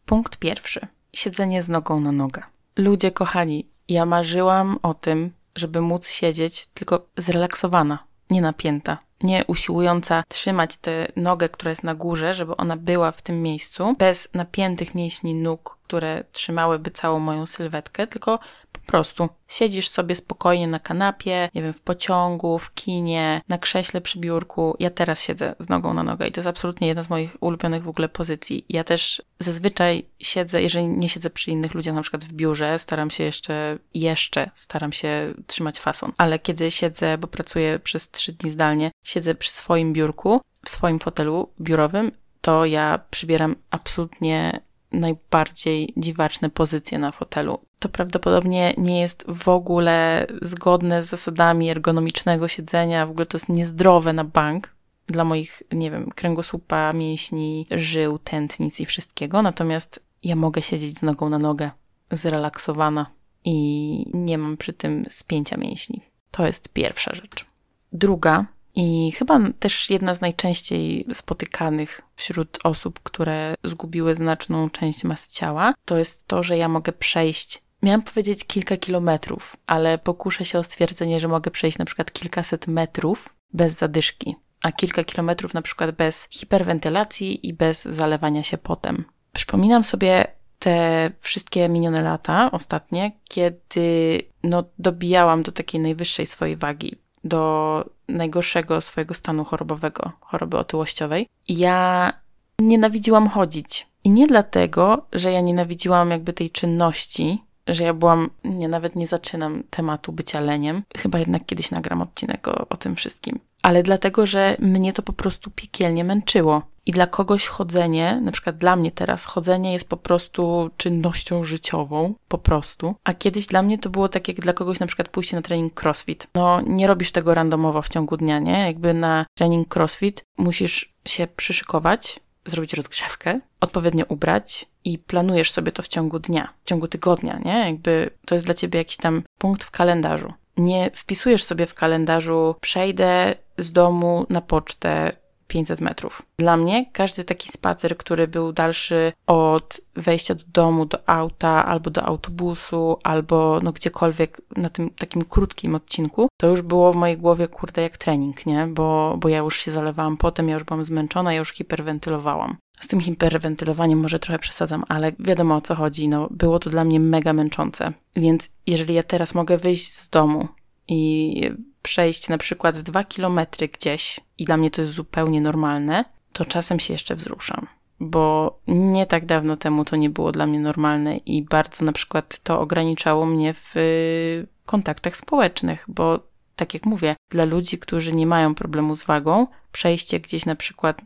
Punkt 0.05 0.37
pierwszy. 0.37 0.87
Siedzenie 1.13 1.61
z 1.61 1.69
nogą 1.69 1.99
na 1.99 2.11
nogę. 2.11 2.43
Ludzie 2.77 3.11
kochani, 3.11 3.67
ja 3.87 4.05
marzyłam 4.05 4.79
o 4.83 4.93
tym, 4.93 5.31
żeby 5.55 5.81
móc 5.81 6.07
siedzieć 6.07 6.67
tylko 6.73 7.05
zrelaksowana, 7.17 7.99
nie 8.29 8.41
napięta 8.41 8.97
nie 9.23 9.45
usiłująca 9.47 10.23
trzymać 10.27 10.77
tę 10.77 11.07
nogę, 11.15 11.49
która 11.49 11.69
jest 11.69 11.83
na 11.83 11.95
górze, 11.95 12.33
żeby 12.33 12.57
ona 12.57 12.77
była 12.77 13.11
w 13.11 13.21
tym 13.21 13.41
miejscu, 13.41 13.95
bez 13.99 14.29
napiętych 14.33 14.95
mięśni 14.95 15.33
nóg, 15.33 15.77
które 15.87 16.23
trzymałyby 16.31 16.91
całą 16.91 17.19
moją 17.19 17.45
sylwetkę, 17.45 18.07
tylko 18.07 18.39
po 18.85 18.91
prostu 18.91 19.29
siedzisz 19.47 19.89
sobie 19.89 20.15
spokojnie 20.15 20.67
na 20.67 20.79
kanapie, 20.79 21.49
nie 21.55 21.61
wiem, 21.61 21.73
w 21.73 21.81
pociągu, 21.81 22.59
w 22.59 22.73
kinie, 22.73 23.41
na 23.49 23.57
krześle 23.57 24.01
przy 24.01 24.19
biurku. 24.19 24.75
Ja 24.79 24.89
teraz 24.89 25.21
siedzę 25.21 25.55
z 25.59 25.69
nogą 25.69 25.93
na 25.93 26.03
nogę 26.03 26.27
i 26.27 26.31
to 26.31 26.39
jest 26.39 26.47
absolutnie 26.47 26.87
jedna 26.87 27.03
z 27.03 27.09
moich 27.09 27.37
ulubionych 27.39 27.83
w 27.83 27.89
ogóle 27.89 28.09
pozycji. 28.09 28.65
Ja 28.69 28.83
też 28.83 29.21
zazwyczaj 29.39 30.05
siedzę, 30.19 30.61
jeżeli 30.61 30.87
nie 30.87 31.09
siedzę 31.09 31.29
przy 31.29 31.51
innych 31.51 31.73
ludziach, 31.73 31.95
na 31.95 32.01
przykład 32.01 32.23
w 32.23 32.33
biurze, 32.33 32.79
staram 32.79 33.09
się 33.09 33.23
jeszcze, 33.23 33.77
jeszcze 33.93 34.49
staram 34.55 34.91
się 34.91 35.33
trzymać 35.47 35.79
fason. 35.79 36.11
Ale 36.17 36.39
kiedy 36.39 36.71
siedzę, 36.71 37.17
bo 37.17 37.27
pracuję 37.27 37.79
przez 37.79 38.11
trzy 38.11 38.33
dni 38.33 38.51
zdalnie, 38.51 38.91
siedzę 39.03 39.35
przy 39.35 39.51
swoim 39.51 39.93
biurku, 39.93 40.41
w 40.65 40.69
swoim 40.69 40.99
fotelu 40.99 41.49
biurowym, 41.61 42.11
to 42.41 42.65
ja 42.65 42.99
przybieram 43.09 43.55
absolutnie 43.71 44.61
najbardziej 44.93 45.93
dziwaczne 45.97 46.49
pozycje 46.49 46.99
na 46.99 47.11
fotelu. 47.11 47.59
To 47.79 47.89
prawdopodobnie 47.89 48.73
nie 48.77 49.01
jest 49.01 49.25
w 49.27 49.47
ogóle 49.47 50.27
zgodne 50.41 51.03
z 51.03 51.09
zasadami 51.09 51.69
ergonomicznego 51.69 52.47
siedzenia, 52.47 53.05
w 53.05 53.11
ogóle 53.11 53.25
to 53.25 53.37
jest 53.37 53.49
niezdrowe 53.49 54.13
na 54.13 54.23
bank 54.23 54.73
dla 55.07 55.23
moich, 55.23 55.63
nie 55.71 55.91
wiem, 55.91 56.09
kręgosłupa, 56.15 56.93
mięśni, 56.93 57.67
żył, 57.71 58.19
tętnic 58.19 58.79
i 58.79 58.85
wszystkiego. 58.85 59.41
Natomiast 59.41 59.99
ja 60.23 60.35
mogę 60.35 60.61
siedzieć 60.61 60.97
z 60.97 61.01
nogą 61.01 61.29
na 61.29 61.39
nogę, 61.39 61.71
zrelaksowana 62.11 63.05
i 63.45 64.05
nie 64.13 64.37
mam 64.37 64.57
przy 64.57 64.73
tym 64.73 65.05
spięcia 65.09 65.57
mięśni. 65.57 66.01
To 66.31 66.45
jest 66.45 66.69
pierwsza 66.69 67.15
rzecz. 67.15 67.45
Druga 67.93 68.45
i 68.75 69.11
chyba 69.11 69.39
też 69.59 69.89
jedna 69.89 70.15
z 70.15 70.21
najczęściej 70.21 71.05
spotykanych 71.13 72.01
wśród 72.15 72.59
osób, 72.63 72.99
które 73.03 73.55
zgubiły 73.63 74.15
znaczną 74.15 74.69
część 74.69 75.03
masy 75.03 75.31
ciała, 75.31 75.73
to 75.85 75.97
jest 75.97 76.27
to, 76.27 76.43
że 76.43 76.57
ja 76.57 76.67
mogę 76.69 76.91
przejść 76.91 77.63
Miałam 77.83 78.01
powiedzieć 78.01 78.45
kilka 78.45 78.77
kilometrów, 78.77 79.57
ale 79.67 79.97
pokuszę 79.97 80.45
się 80.45 80.59
o 80.59 80.63
stwierdzenie, 80.63 81.19
że 81.19 81.27
mogę 81.27 81.51
przejść 81.51 81.77
na 81.77 81.85
przykład 81.85 82.11
kilkaset 82.11 82.67
metrów 82.67 83.35
bez 83.53 83.73
zadyszki, 83.73 84.35
a 84.61 84.71
kilka 84.71 85.03
kilometrów 85.03 85.53
na 85.53 85.61
przykład 85.61 85.91
bez 85.91 86.27
hiperwentylacji 86.31 87.47
i 87.47 87.53
bez 87.53 87.85
zalewania 87.85 88.43
się 88.43 88.57
potem. 88.57 89.05
Przypominam 89.33 89.83
sobie 89.83 90.27
te 90.59 91.11
wszystkie 91.19 91.69
minione 91.69 92.01
lata, 92.01 92.51
ostatnie, 92.51 93.11
kiedy 93.29 94.21
no, 94.43 94.63
dobijałam 94.79 95.43
do 95.43 95.51
takiej 95.51 95.81
najwyższej 95.81 96.25
swojej 96.25 96.55
wagi 96.55 96.95
do 97.23 97.85
najgorszego 98.07 98.81
swojego 98.81 99.13
stanu 99.13 99.43
chorobowego, 99.43 100.11
choroby 100.19 100.57
otyłościowej. 100.57 101.27
Ja 101.47 102.13
nienawidziłam 102.59 103.29
chodzić. 103.29 103.87
I 104.03 104.09
nie 104.09 104.27
dlatego, 104.27 105.05
że 105.13 105.31
ja 105.31 105.41
nienawidziłam 105.41 106.09
jakby 106.11 106.33
tej 106.33 106.51
czynności, 106.51 107.43
że 107.67 107.83
ja 107.83 107.93
byłam, 107.93 108.29
nie, 108.43 108.67
nawet 108.67 108.95
nie 108.95 109.07
zaczynam 109.07 109.63
tematu 109.69 110.11
bycia 110.11 110.39
leniem. 110.39 110.83
Chyba 110.97 111.19
jednak 111.19 111.45
kiedyś 111.45 111.71
nagram 111.71 112.01
odcinek 112.01 112.47
o, 112.47 112.67
o 112.69 112.77
tym 112.77 112.95
wszystkim. 112.95 113.39
Ale 113.61 113.83
dlatego, 113.83 114.25
że 114.25 114.55
mnie 114.59 114.93
to 114.93 115.01
po 115.01 115.13
prostu 115.13 115.51
piekielnie 115.51 116.03
męczyło. 116.03 116.61
I 116.85 116.91
dla 116.91 117.07
kogoś 117.07 117.47
chodzenie, 117.47 118.21
na 118.23 118.31
przykład 118.31 118.57
dla 118.57 118.75
mnie 118.75 118.91
teraz, 118.91 119.25
chodzenie 119.25 119.73
jest 119.73 119.89
po 119.89 119.97
prostu 119.97 120.69
czynnością 120.77 121.43
życiową, 121.43 122.15
po 122.27 122.37
prostu. 122.37 122.95
A 123.03 123.13
kiedyś 123.13 123.47
dla 123.47 123.61
mnie 123.61 123.77
to 123.77 123.89
było 123.89 124.09
tak 124.09 124.27
jak 124.27 124.39
dla 124.39 124.53
kogoś 124.53 124.79
na 124.79 124.87
przykład 124.87 125.09
pójście 125.09 125.35
na 125.35 125.41
trening 125.41 125.83
crossfit. 125.83 126.27
No, 126.35 126.61
nie 126.61 126.87
robisz 126.87 127.11
tego 127.11 127.33
randomowo 127.33 127.81
w 127.81 127.89
ciągu 127.89 128.17
dnia, 128.17 128.39
nie? 128.39 128.59
Jakby 128.59 128.93
na 128.93 129.25
trening 129.35 129.75
crossfit 129.75 130.23
musisz 130.37 130.93
się 131.05 131.27
przyszykować, 131.27 132.19
zrobić 132.45 132.73
rozgrzewkę, 132.73 133.39
odpowiednio 133.59 134.05
ubrać 134.07 134.65
i 134.83 134.99
planujesz 134.99 135.51
sobie 135.51 135.71
to 135.71 135.83
w 135.83 135.87
ciągu 135.87 136.19
dnia, 136.19 136.53
w 136.63 136.69
ciągu 136.69 136.87
tygodnia, 136.87 137.39
nie? 137.45 137.59
Jakby 137.65 138.09
to 138.25 138.35
jest 138.35 138.45
dla 138.45 138.55
ciebie 138.55 138.79
jakiś 138.79 138.97
tam 138.97 139.23
punkt 139.37 139.63
w 139.63 139.71
kalendarzu. 139.71 140.33
Nie 140.57 140.91
wpisujesz 140.95 141.43
sobie 141.43 141.65
w 141.65 141.73
kalendarzu, 141.73 142.55
przejdę 142.61 143.35
z 143.57 143.71
domu 143.71 144.25
na 144.29 144.41
pocztę 144.41 145.11
500 145.53 145.81
metrów. 145.81 146.21
Dla 146.37 146.57
mnie 146.57 146.85
każdy 146.91 147.23
taki 147.23 147.51
spacer, 147.51 147.97
który 147.97 148.27
był 148.27 148.53
dalszy 148.53 149.13
od 149.27 149.81
wejścia 149.95 150.35
do 150.35 150.43
domu, 150.53 150.85
do 150.85 151.09
auta, 151.09 151.65
albo 151.65 151.89
do 151.89 152.03
autobusu, 152.03 152.97
albo 153.03 153.59
no 153.63 153.71
gdziekolwiek 153.71 154.41
na 154.57 154.69
tym 154.69 154.89
takim 154.89 155.25
krótkim 155.25 155.75
odcinku, 155.75 156.27
to 156.37 156.47
już 156.47 156.61
było 156.61 156.93
w 156.93 156.95
mojej 156.95 157.17
głowie, 157.17 157.47
kurde, 157.47 157.81
jak 157.81 157.97
trening, 157.97 158.45
nie? 158.45 158.67
Bo, 158.67 159.15
bo 159.19 159.29
ja 159.29 159.37
już 159.37 159.57
się 159.57 159.71
zalewałam 159.71 160.17
potem, 160.17 160.49
ja 160.49 160.53
już 160.53 160.63
byłam 160.63 160.83
zmęczona, 160.83 161.33
ja 161.33 161.39
już 161.39 161.53
hiperwentylowałam. 161.53 162.57
Z 162.79 162.87
tym 162.87 162.99
hiperwentylowaniem 162.99 163.99
może 163.99 164.19
trochę 164.19 164.39
przesadzam, 164.39 164.83
ale 164.89 165.11
wiadomo 165.19 165.55
o 165.55 165.61
co 165.61 165.75
chodzi, 165.75 166.07
no 166.07 166.27
było 166.31 166.59
to 166.59 166.69
dla 166.69 166.83
mnie 166.83 166.99
mega 166.99 167.33
męczące. 167.33 167.93
Więc 168.15 168.49
jeżeli 168.67 168.93
ja 168.93 169.03
teraz 169.03 169.35
mogę 169.35 169.57
wyjść 169.57 169.93
z 169.93 170.09
domu 170.09 170.47
i 170.87 171.51
przejść 171.83 172.29
na 172.29 172.37
przykład 172.37 172.79
dwa 172.79 173.03
kilometry 173.03 173.67
gdzieś 173.67 174.19
i 174.37 174.45
dla 174.45 174.57
mnie 174.57 174.71
to 174.71 174.81
jest 174.81 174.93
zupełnie 174.93 175.41
normalne, 175.41 176.05
to 176.33 176.45
czasem 176.45 176.79
się 176.79 176.93
jeszcze 176.93 177.15
wzruszam. 177.15 177.67
Bo 177.99 178.59
nie 178.67 179.05
tak 179.05 179.25
dawno 179.25 179.57
temu 179.57 179.85
to 179.85 179.95
nie 179.95 180.09
było 180.09 180.31
dla 180.31 180.45
mnie 180.45 180.59
normalne 180.59 181.17
i 181.17 181.41
bardzo 181.41 181.85
na 181.85 181.91
przykład 181.91 182.39
to 182.43 182.59
ograniczało 182.59 183.25
mnie 183.25 183.53
w 183.53 183.77
y, 183.77 184.47
kontaktach 184.65 185.17
społecznych, 185.17 185.85
bo 185.87 186.19
tak 186.55 186.73
jak 186.73 186.85
mówię, 186.85 187.15
dla 187.29 187.45
ludzi, 187.45 187.79
którzy 187.79 188.13
nie 188.13 188.27
mają 188.27 188.55
problemu 188.55 188.95
z 188.95 189.03
wagą, 189.03 189.47
przejście 189.71 190.19
gdzieś 190.19 190.45
na 190.45 190.55
przykład 190.55 191.01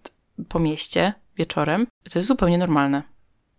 po 0.50 0.60
mieście 0.60 1.14
wieczorem, 1.38 1.88
to 2.12 2.20
jest 2.20 2.28
zupełnie 2.28 2.58
normalne. 2.58 3.04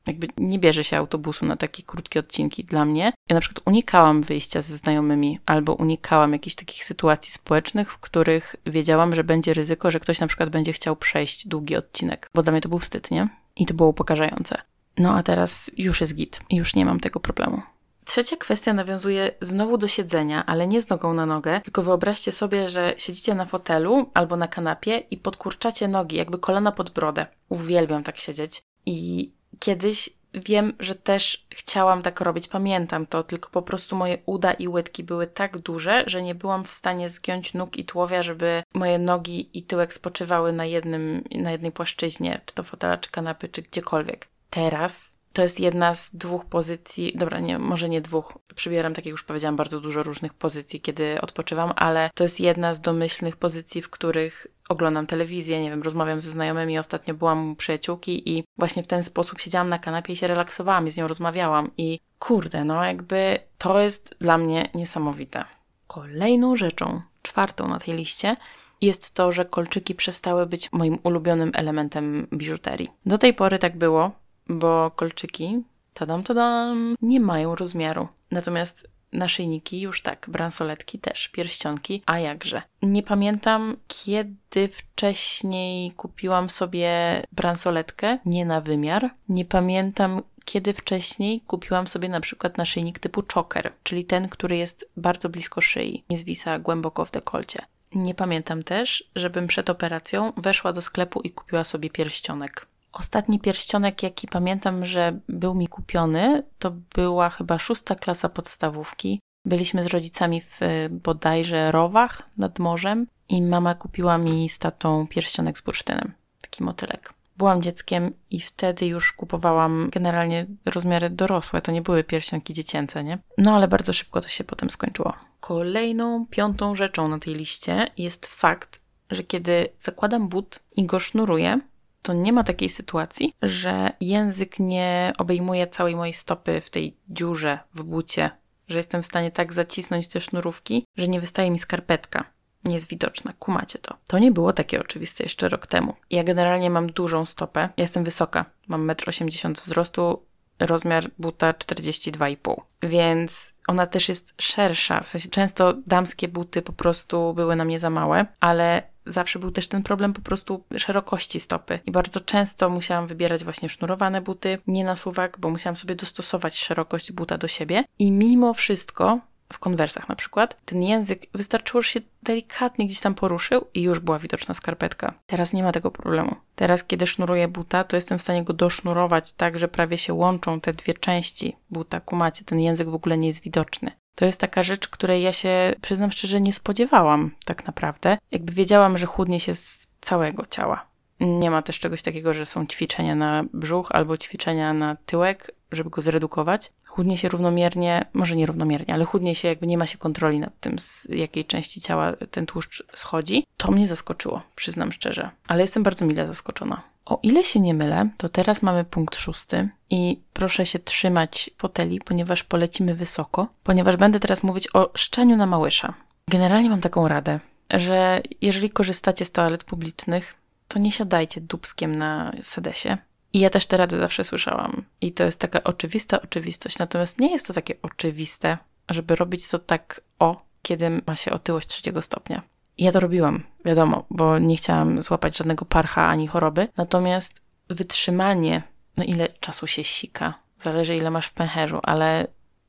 Jakby 0.09 0.29
nie 0.39 0.59
bierze 0.59 0.85
się 0.85 0.97
autobusu 0.97 1.47
na 1.47 1.57
takie 1.57 1.83
krótkie 1.83 2.21
odcinki 2.21 2.65
dla 2.65 2.85
mnie. 2.85 3.13
Ja 3.29 3.35
na 3.35 3.41
przykład 3.41 3.63
unikałam 3.67 4.23
wyjścia 4.23 4.63
ze 4.63 4.77
znajomymi 4.77 5.39
albo 5.47 5.75
unikałam 5.75 6.33
jakichś 6.33 6.57
takich 6.57 6.85
sytuacji 6.85 7.33
społecznych, 7.33 7.93
w 7.93 7.99
których 7.99 8.57
wiedziałam, 8.67 9.15
że 9.15 9.25
będzie 9.25 9.55
ryzyko, 9.55 9.91
że 9.91 10.01
ktoś 10.01 10.21
na 10.21 10.27
przykład 10.27 10.51
będzie 10.51 10.73
chciał 10.73 10.97
przejść 10.97 11.49
długi 11.49 11.77
odcinek, 11.77 12.31
bo 12.35 12.43
dla 12.43 12.53
mnie 12.53 12.61
to 12.61 12.69
był 12.69 12.79
wstyd, 12.79 13.11
nie? 13.11 13.29
I 13.57 13.67
to 13.67 13.75
było 13.75 13.89
upokarzające. 13.89 14.63
No 14.99 15.15
a 15.15 15.23
teraz 15.23 15.71
już 15.77 16.01
jest 16.01 16.15
git 16.15 16.41
i 16.51 16.57
już 16.57 16.75
nie 16.75 16.85
mam 16.85 17.01
tego 17.01 17.21
problemu. 17.21 17.63
Trzecia 18.05 18.37
kwestia 18.37 18.73
nawiązuje 18.73 19.31
znowu 19.41 19.79
do 19.79 19.89
siedzenia, 19.89 20.47
ale 20.47 20.67
nie 20.67 20.83
z 20.83 20.89
nogą 20.89 21.15
na 21.15 21.27
nogę, 21.27 21.61
tylko 21.61 21.83
wyobraźcie 21.83 22.33
sobie, 22.33 22.69
że 22.69 22.95
siedzicie 22.97 23.35
na 23.35 23.45
fotelu 23.45 24.11
albo 24.15 24.37
na 24.37 24.49
kanapie 24.49 24.99
i 25.11 25.17
podkurczacie 25.17 25.89
nogi, 25.89 26.17
jakby 26.17 26.39
kolana 26.39 26.73
pod 26.73 26.91
brodę. 26.91 27.27
Uwielbiam 27.49 28.03
tak 28.03 28.19
siedzieć. 28.19 28.63
I 28.87 29.33
kiedyś 29.59 30.11
wiem, 30.35 30.73
że 30.81 30.95
też 30.95 31.47
chciałam 31.51 32.03
tak 32.03 32.21
robić, 32.21 32.49
pamiętam 32.49 33.07
to, 33.07 33.23
tylko 33.23 33.51
po 33.51 33.63
prostu 33.63 33.97
moje 33.97 34.19
uda 34.27 34.53
i 34.53 34.69
łydki 34.69 35.05
były 35.05 35.27
tak 35.27 35.59
duże, 35.59 36.05
że 36.07 36.23
nie 36.23 36.35
byłam 36.35 36.65
w 36.65 36.71
stanie 36.71 37.11
zgiąć 37.11 37.55
nóg 37.55 37.77
i 37.77 37.85
tułowia, 37.85 38.23
żeby 38.23 38.63
moje 38.75 38.99
nogi 38.99 39.59
i 39.59 39.63
tyłek 39.63 39.95
spoczywały 39.95 40.53
na, 40.53 40.65
jednym, 40.65 41.25
na 41.31 41.53
jednej 41.53 41.73
płaszczyźnie, 41.73 42.41
czy 42.47 42.55
to 42.55 42.63
fotela, 42.63 42.99
czy 42.99 43.11
kanapy, 43.11 43.49
czy 43.49 43.63
gdziekolwiek. 43.63 44.29
Teraz 44.51 45.18
to 45.39 45.43
jest 45.43 45.61
jedna 45.61 45.95
z 45.95 46.11
dwóch 46.11 46.45
pozycji, 46.45 47.13
dobra, 47.15 47.41
nie, 47.41 47.59
może 47.59 47.89
nie 47.89 48.01
dwóch, 48.01 48.39
przybieram, 48.55 48.95
tak 48.95 49.07
jak 49.07 49.11
już 49.11 49.25
powiedziałam, 49.25 49.57
bardzo 49.57 49.81
dużo 49.81 50.03
różnych 50.03 50.35
pozycji, 50.35 50.81
kiedy 50.81 51.21
odpoczywam, 51.21 51.73
ale 51.77 52.11
to 52.15 52.25
jest 52.25 52.41
jedna 52.41 52.75
z 52.75 52.81
domyślnych 52.81 53.37
pozycji, 53.37 53.83
w 53.83 53.91
których 53.91 54.47
oglądam 54.69 55.07
telewizję, 55.07 55.63
nie 55.63 55.71
wiem, 55.71 55.83
rozmawiam 55.83 56.21
ze 56.21 56.31
znajomymi, 56.31 56.79
ostatnio 56.79 57.15
byłam 57.15 57.53
u 57.53 57.57
przyjaciółki 57.57 58.31
i 58.31 58.45
właśnie 58.57 58.83
w 58.83 58.87
ten 58.87 59.03
sposób 59.03 59.41
siedziałam 59.41 59.69
na 59.69 59.79
kanapie 59.79 60.13
i 60.13 60.17
się 60.17 60.27
relaksowałam 60.27 60.87
i 60.87 60.91
z 60.91 60.97
nią 60.97 61.09
rozmawiałam 61.09 61.71
i 61.77 62.01
kurde, 62.19 62.65
no 62.65 62.85
jakby 62.85 63.39
to 63.59 63.81
jest 63.81 64.15
dla 64.21 64.39
mnie 64.39 64.69
niesamowite. 64.75 65.45
Kolejną 65.87 66.57
rzeczą, 66.57 67.01
czwartą 67.23 67.69
na 67.69 67.79
tej 67.79 67.95
liście, 67.95 68.37
jest 68.81 69.15
to, 69.15 69.33
że 69.33 69.45
kolczyki 69.45 69.95
przestały 69.95 70.47
być 70.47 70.73
moim 70.73 70.99
ulubionym 71.03 71.51
elementem 71.55 72.27
biżuterii. 72.33 72.91
Do 73.07 73.19
tej 73.19 73.35
pory 73.35 73.59
tak 73.59 73.77
było, 73.77 74.11
bo 74.49 74.91
kolczyki, 74.91 75.63
tadam, 75.95 76.23
tadam, 76.23 76.97
nie 77.03 77.21
mają 77.21 77.55
rozmiaru. 77.55 78.09
Natomiast 78.31 78.89
naszyjniki 79.13 79.81
już 79.81 80.03
tak, 80.03 80.27
bransoletki 80.31 80.99
też, 80.99 81.29
pierścionki, 81.29 82.03
a 82.07 82.19
jakże. 82.19 82.63
Nie 82.83 83.03
pamiętam, 83.03 83.77
kiedy 83.89 84.69
wcześniej 84.69 85.93
kupiłam 85.93 86.51
sobie 86.51 87.23
bransoletkę, 87.33 88.19
nie 88.25 88.45
na 88.45 88.61
wymiar. 88.61 89.11
Nie 89.29 89.45
pamiętam, 89.45 90.23
kiedy 90.45 90.75
wcześniej 90.75 91.41
kupiłam 91.41 91.87
sobie 91.87 92.09
na 92.09 92.21
przykład 92.21 92.59
naszyjnik 92.59 92.99
typu 92.99 93.23
choker, 93.35 93.73
czyli 93.83 94.05
ten, 94.05 94.29
który 94.29 94.57
jest 94.57 94.89
bardzo 94.97 95.29
blisko 95.29 95.61
szyi, 95.61 96.05
nie 96.11 96.19
zwisa 96.19 96.59
głęboko 96.59 97.05
w 97.05 97.11
dekolcie. 97.11 97.63
Nie 97.95 98.15
pamiętam 98.15 98.63
też, 98.63 99.11
żebym 99.17 99.47
przed 99.47 99.71
operacją 99.71 100.33
weszła 100.37 100.73
do 100.73 100.83
sklepu 100.83 101.21
i 101.21 101.31
kupiła 101.31 101.65
sobie 101.65 101.91
pierścionek. 101.91 102.67
Ostatni 102.93 103.41
pierścionek, 103.41 104.03
jaki 104.03 104.29
pamiętam, 104.29 104.85
że 104.85 105.19
był 105.29 105.55
mi 105.55 105.69
kupiony, 105.69 106.43
to 106.59 106.73
była 106.95 107.31
chyba 107.31 107.59
szósta 107.59 107.95
klasa 107.95 108.29
podstawówki. 108.29 109.21
Byliśmy 109.45 109.85
z 109.85 109.87
rodzicami 109.87 110.41
w 110.41 110.61
bodajże 110.91 111.73
Rowach 111.73 112.29
nad 112.37 112.59
morzem 112.59 113.07
i 113.29 113.43
mama 113.43 113.75
kupiła 113.75 114.19
mi 114.19 114.49
z 114.49 114.59
tatą 114.59 115.07
pierścionek 115.07 115.59
z 115.59 115.63
bursztynem, 115.63 116.13
taki 116.41 116.65
motylek. 116.65 117.15
Byłam 117.37 117.63
dzieckiem 117.63 118.13
i 118.31 118.41
wtedy 118.41 118.87
już 118.87 119.13
kupowałam 119.13 119.89
generalnie 119.93 120.47
rozmiary 120.65 121.11
dorosłe, 121.11 121.63
to 121.63 121.73
nie 121.73 121.83
były 121.83 122.05
pierścionki 122.05 122.55
dziecięce, 122.55 123.05
nie? 123.05 123.19
No 123.39 123.57
ale 123.57 123.69
bardzo 123.69 123.93
szybko 123.93 124.21
to 124.21 124.29
się 124.29 124.45
potem 124.45 124.71
skończyło. 124.71 125.15
Kolejną, 125.41 126.27
piątą 126.27 126.77
rzeczą 126.77 127.09
na 127.09 127.19
tej 127.19 127.35
liście 127.35 127.87
jest 127.97 128.27
fakt, 128.27 128.81
że 129.11 129.23
kiedy 129.23 129.69
zakładam 129.81 130.29
but 130.29 130.61
i 130.77 130.87
go 130.87 130.99
sznuruję, 130.99 131.61
to 132.03 132.13
nie 132.13 132.33
ma 132.33 132.45
takiej 132.45 132.69
sytuacji, 132.69 133.33
że 133.43 133.93
język 134.01 134.59
nie 134.59 135.13
obejmuje 135.19 135.67
całej 135.67 135.97
mojej 135.97 136.15
stopy 136.15 136.61
w 136.61 136.71
tej 136.71 136.97
dziurze 137.09 137.59
w 137.75 137.83
bucie, 137.83 138.31
że 138.69 138.77
jestem 138.77 139.03
w 139.03 139.07
stanie 139.07 139.31
tak 139.31 139.53
zacisnąć 139.53 140.09
te 140.09 140.21
sznurówki, 140.21 140.85
że 140.97 141.09
nie 141.09 141.21
wystaje 141.21 141.51
mi 141.51 141.59
skarpetka. 141.59 142.25
Nie 142.65 142.75
jest 142.75 142.89
widoczna, 142.89 143.33
kumacie 143.39 143.79
to. 143.79 143.97
To 144.07 144.19
nie 144.19 144.33
było 144.33 144.53
takie 144.53 144.81
oczywiste 144.81 145.25
jeszcze 145.25 145.49
rok 145.49 145.67
temu. 145.67 145.95
Ja 146.11 146.25
generalnie 146.25 146.71
mam 146.71 146.87
dużą 146.87 147.27
stopę, 147.27 147.69
jestem 147.77 148.05
wysoka, 148.05 148.45
mam 148.69 148.87
1,80 148.87 149.47
m 149.47 149.53
wzrostu, 149.53 150.23
rozmiar 150.59 151.11
buta 151.19 151.53
42,5. 151.53 152.61
Więc 152.83 153.53
ona 153.69 153.87
też 153.87 154.09
jest 154.09 154.35
szersza. 154.41 155.01
W 155.01 155.07
sensie 155.07 155.29
często 155.29 155.75
damskie 155.87 156.29
buty 156.29 156.63
po 156.63 156.73
prostu 156.73 157.35
były 157.35 157.57
na 157.57 157.65
mnie 157.65 157.79
za 157.79 157.91
małe, 157.91 158.27
ale 158.41 158.83
zawsze 159.07 159.39
był 159.39 159.51
też 159.51 159.69
ten 159.69 159.83
problem 159.83 160.13
po 160.13 160.21
prostu 160.21 160.65
szerokości 160.77 161.41
stopy. 161.41 161.79
I 161.87 161.91
bardzo 161.91 162.21
często 162.21 162.71
musiałam 162.71 163.07
wybierać 163.07 163.45
właśnie 163.45 163.69
sznurowane 163.69 164.21
buty, 164.21 164.59
nie 164.67 164.85
na 164.85 164.97
suwak, 164.97 165.39
bo 165.41 165.51
musiałam 165.51 165.77
sobie 165.77 165.95
dostosować 165.95 166.59
szerokość 166.59 167.13
buta 167.13 167.39
do 167.39 167.49
siebie. 167.49 167.85
I 167.99 168.11
mimo 168.11 168.55
wszystko 168.55 169.19
w 169.53 169.59
konwersach 169.59 170.09
na 170.09 170.15
przykład, 170.15 170.57
ten 170.65 170.83
język 170.83 171.27
wystarczyło, 171.35 171.83
że 171.83 171.91
się 171.91 172.01
delikatnie 172.23 172.87
gdzieś 172.87 173.01
tam 173.01 173.15
poruszył 173.15 173.67
i 173.75 173.83
już 173.83 174.01
była 174.01 174.19
widoczna 174.19 174.55
skarpetka. 174.55 175.15
Teraz 175.27 175.53
nie 175.53 175.63
ma 175.63 175.73
tego 175.73 175.91
problemu. 175.91 176.37
Teraz, 176.55 176.85
kiedy 176.85 177.07
sznuruję 177.07 177.49
buta, 177.49 177.85
to 177.85 177.97
jestem 177.97 178.19
w 178.19 178.23
stanie 178.23 178.45
go 178.45 178.53
dosznurować 178.53 179.33
tak, 179.33 179.59
że 179.59 179.69
prawie 179.69 179.99
się 179.99 180.15
łączą 180.15 180.61
te 180.61 180.73
dwie 180.73 180.95
części 180.95 181.57
buta. 181.71 182.01
Kumacie, 182.01 182.45
ten 182.45 182.61
język 182.61 182.89
w 182.89 182.95
ogóle 182.95 183.19
nie 183.19 183.29
jest 183.29 183.43
widoczny. 183.43 183.91
To 184.15 184.25
jest 184.25 184.41
taka 184.41 184.63
rzecz, 184.63 184.89
której 184.89 185.23
ja 185.23 185.33
się, 185.33 185.75
przyznam 185.83 186.13
szczerze, 186.13 186.41
nie 186.41 186.53
spodziewałam 186.53 187.31
tak 187.45 187.67
naprawdę. 187.67 188.19
Jakby 188.31 188.53
wiedziałam, 188.53 188.99
że 188.99 189.07
chudnie 189.07 189.41
się 189.41 189.55
z 189.55 189.89
całego 190.01 190.47
ciała. 190.47 190.87
Nie 191.21 191.51
ma 191.51 191.63
też 191.63 191.79
czegoś 191.79 192.03
takiego, 192.03 192.35
że 192.35 192.47
są 192.47 192.67
ćwiczenia 192.67 193.15
na 193.15 193.45
brzuch 193.53 193.93
albo 193.93 194.17
ćwiczenia 194.17 194.73
na 194.73 194.97
tyłek, 195.07 195.51
żeby 195.73 195.91
go 195.91 196.01
zredukować. 196.01 196.73
Chudnie 196.85 197.19
się 197.19 197.29
równomiernie, 197.29 198.05
może 198.13 198.37
nie 198.37 198.47
równomiernie, 198.47 198.95
ale 198.95 199.05
chudnie 199.05 199.35
się, 199.35 199.49
jakby 199.49 199.67
nie 199.67 199.79
ma 199.79 199.87
się 199.87 199.99
kontroli 199.99 200.41
nad 200.41 200.61
tym, 200.61 200.79
z 200.79 201.07
jakiej 201.09 201.45
części 201.45 201.81
ciała 201.81 202.13
ten 202.31 202.47
tłuszcz 202.47 202.85
schodzi. 202.95 203.47
To 203.57 203.73
mnie 203.73 203.89
zaskoczyło, 203.89 204.43
przyznam 204.55 204.93
szczerze, 204.93 205.31
ale 205.49 205.63
jestem 205.63 205.83
bardzo 205.83 206.05
mile 206.05 206.27
zaskoczona. 206.27 206.83
O 207.05 207.21
ile 207.23 207.45
się 207.45 207.61
nie 207.61 207.75
mylę, 207.75 208.09
to 208.17 208.29
teraz 208.29 208.63
mamy 208.63 208.85
punkt 208.85 209.17
szósty 209.17 209.69
i 209.91 210.21
proszę 210.33 210.67
się 210.67 210.79
trzymać 210.79 211.51
foteli, 211.59 212.01
ponieważ 212.01 212.45
polecimy 212.45 212.95
wysoko, 212.95 213.47
ponieważ 213.63 213.97
będę 213.97 214.21
teraz 214.21 214.43
mówić 214.43 214.75
o 214.75 214.91
szczeniu 214.95 215.37
na 215.37 215.47
małysza. 215.47 215.95
Generalnie 216.29 216.71
mam 216.71 216.81
taką 216.81 217.09
radę, 217.09 217.41
że 217.71 218.23
jeżeli 218.41 218.71
korzystacie 218.71 219.25
z 219.25 219.31
toalet 219.31 219.65
publicznych, 219.65 220.35
to 220.69 220.79
nie 220.79 220.93
siadajcie 220.93 221.41
dubskiem 221.41 221.99
na 221.99 222.33
sedesie. 222.43 222.99
I 223.33 223.39
ja 223.41 223.51
też 223.51 223.67
te 223.67 223.77
rady 223.77 223.99
zawsze 223.99 224.25
słyszałam. 224.25 224.85
I 225.01 225.13
to 225.13 225.25
jest 225.25 225.41
taka 225.41 225.65
oczywista 225.65 226.21
oczywistość. 226.21 226.79
Natomiast 226.79 227.21
nie 227.21 227.33
jest 227.33 227.47
to 227.47 227.53
takie 227.53 227.75
oczywiste, 227.83 228.59
żeby 228.89 229.17
robić 229.17 229.49
to 229.49 229.59
tak 229.59 230.01
o, 230.19 230.43
kiedy 230.63 231.03
ma 231.07 231.17
się 231.17 231.31
otyłość 231.31 231.69
trzeciego 231.69 232.03
stopnia. 232.03 232.43
I 232.79 232.85
ja 232.85 232.93
to 232.93 233.01
robiłam, 233.01 233.43
wiadomo, 233.65 234.05
bo 234.11 234.39
nie 234.39 234.57
chciałam 234.57 235.03
złapać 235.03 235.37
żadnego 235.37 235.65
parcha 235.65 236.07
ani 236.07 236.27
choroby. 236.27 236.69
Natomiast 236.77 237.33
wytrzymanie, 237.69 238.63
no 238.97 239.05
ile 239.05 239.29
czasu 239.29 239.67
się 239.67 239.85
sika, 239.85 240.35
zależy 240.59 240.97
ile 240.97 241.11
masz 241.11 241.27
w 241.27 241.33
pęcherzu, 241.33 241.81
ale 241.83 242.27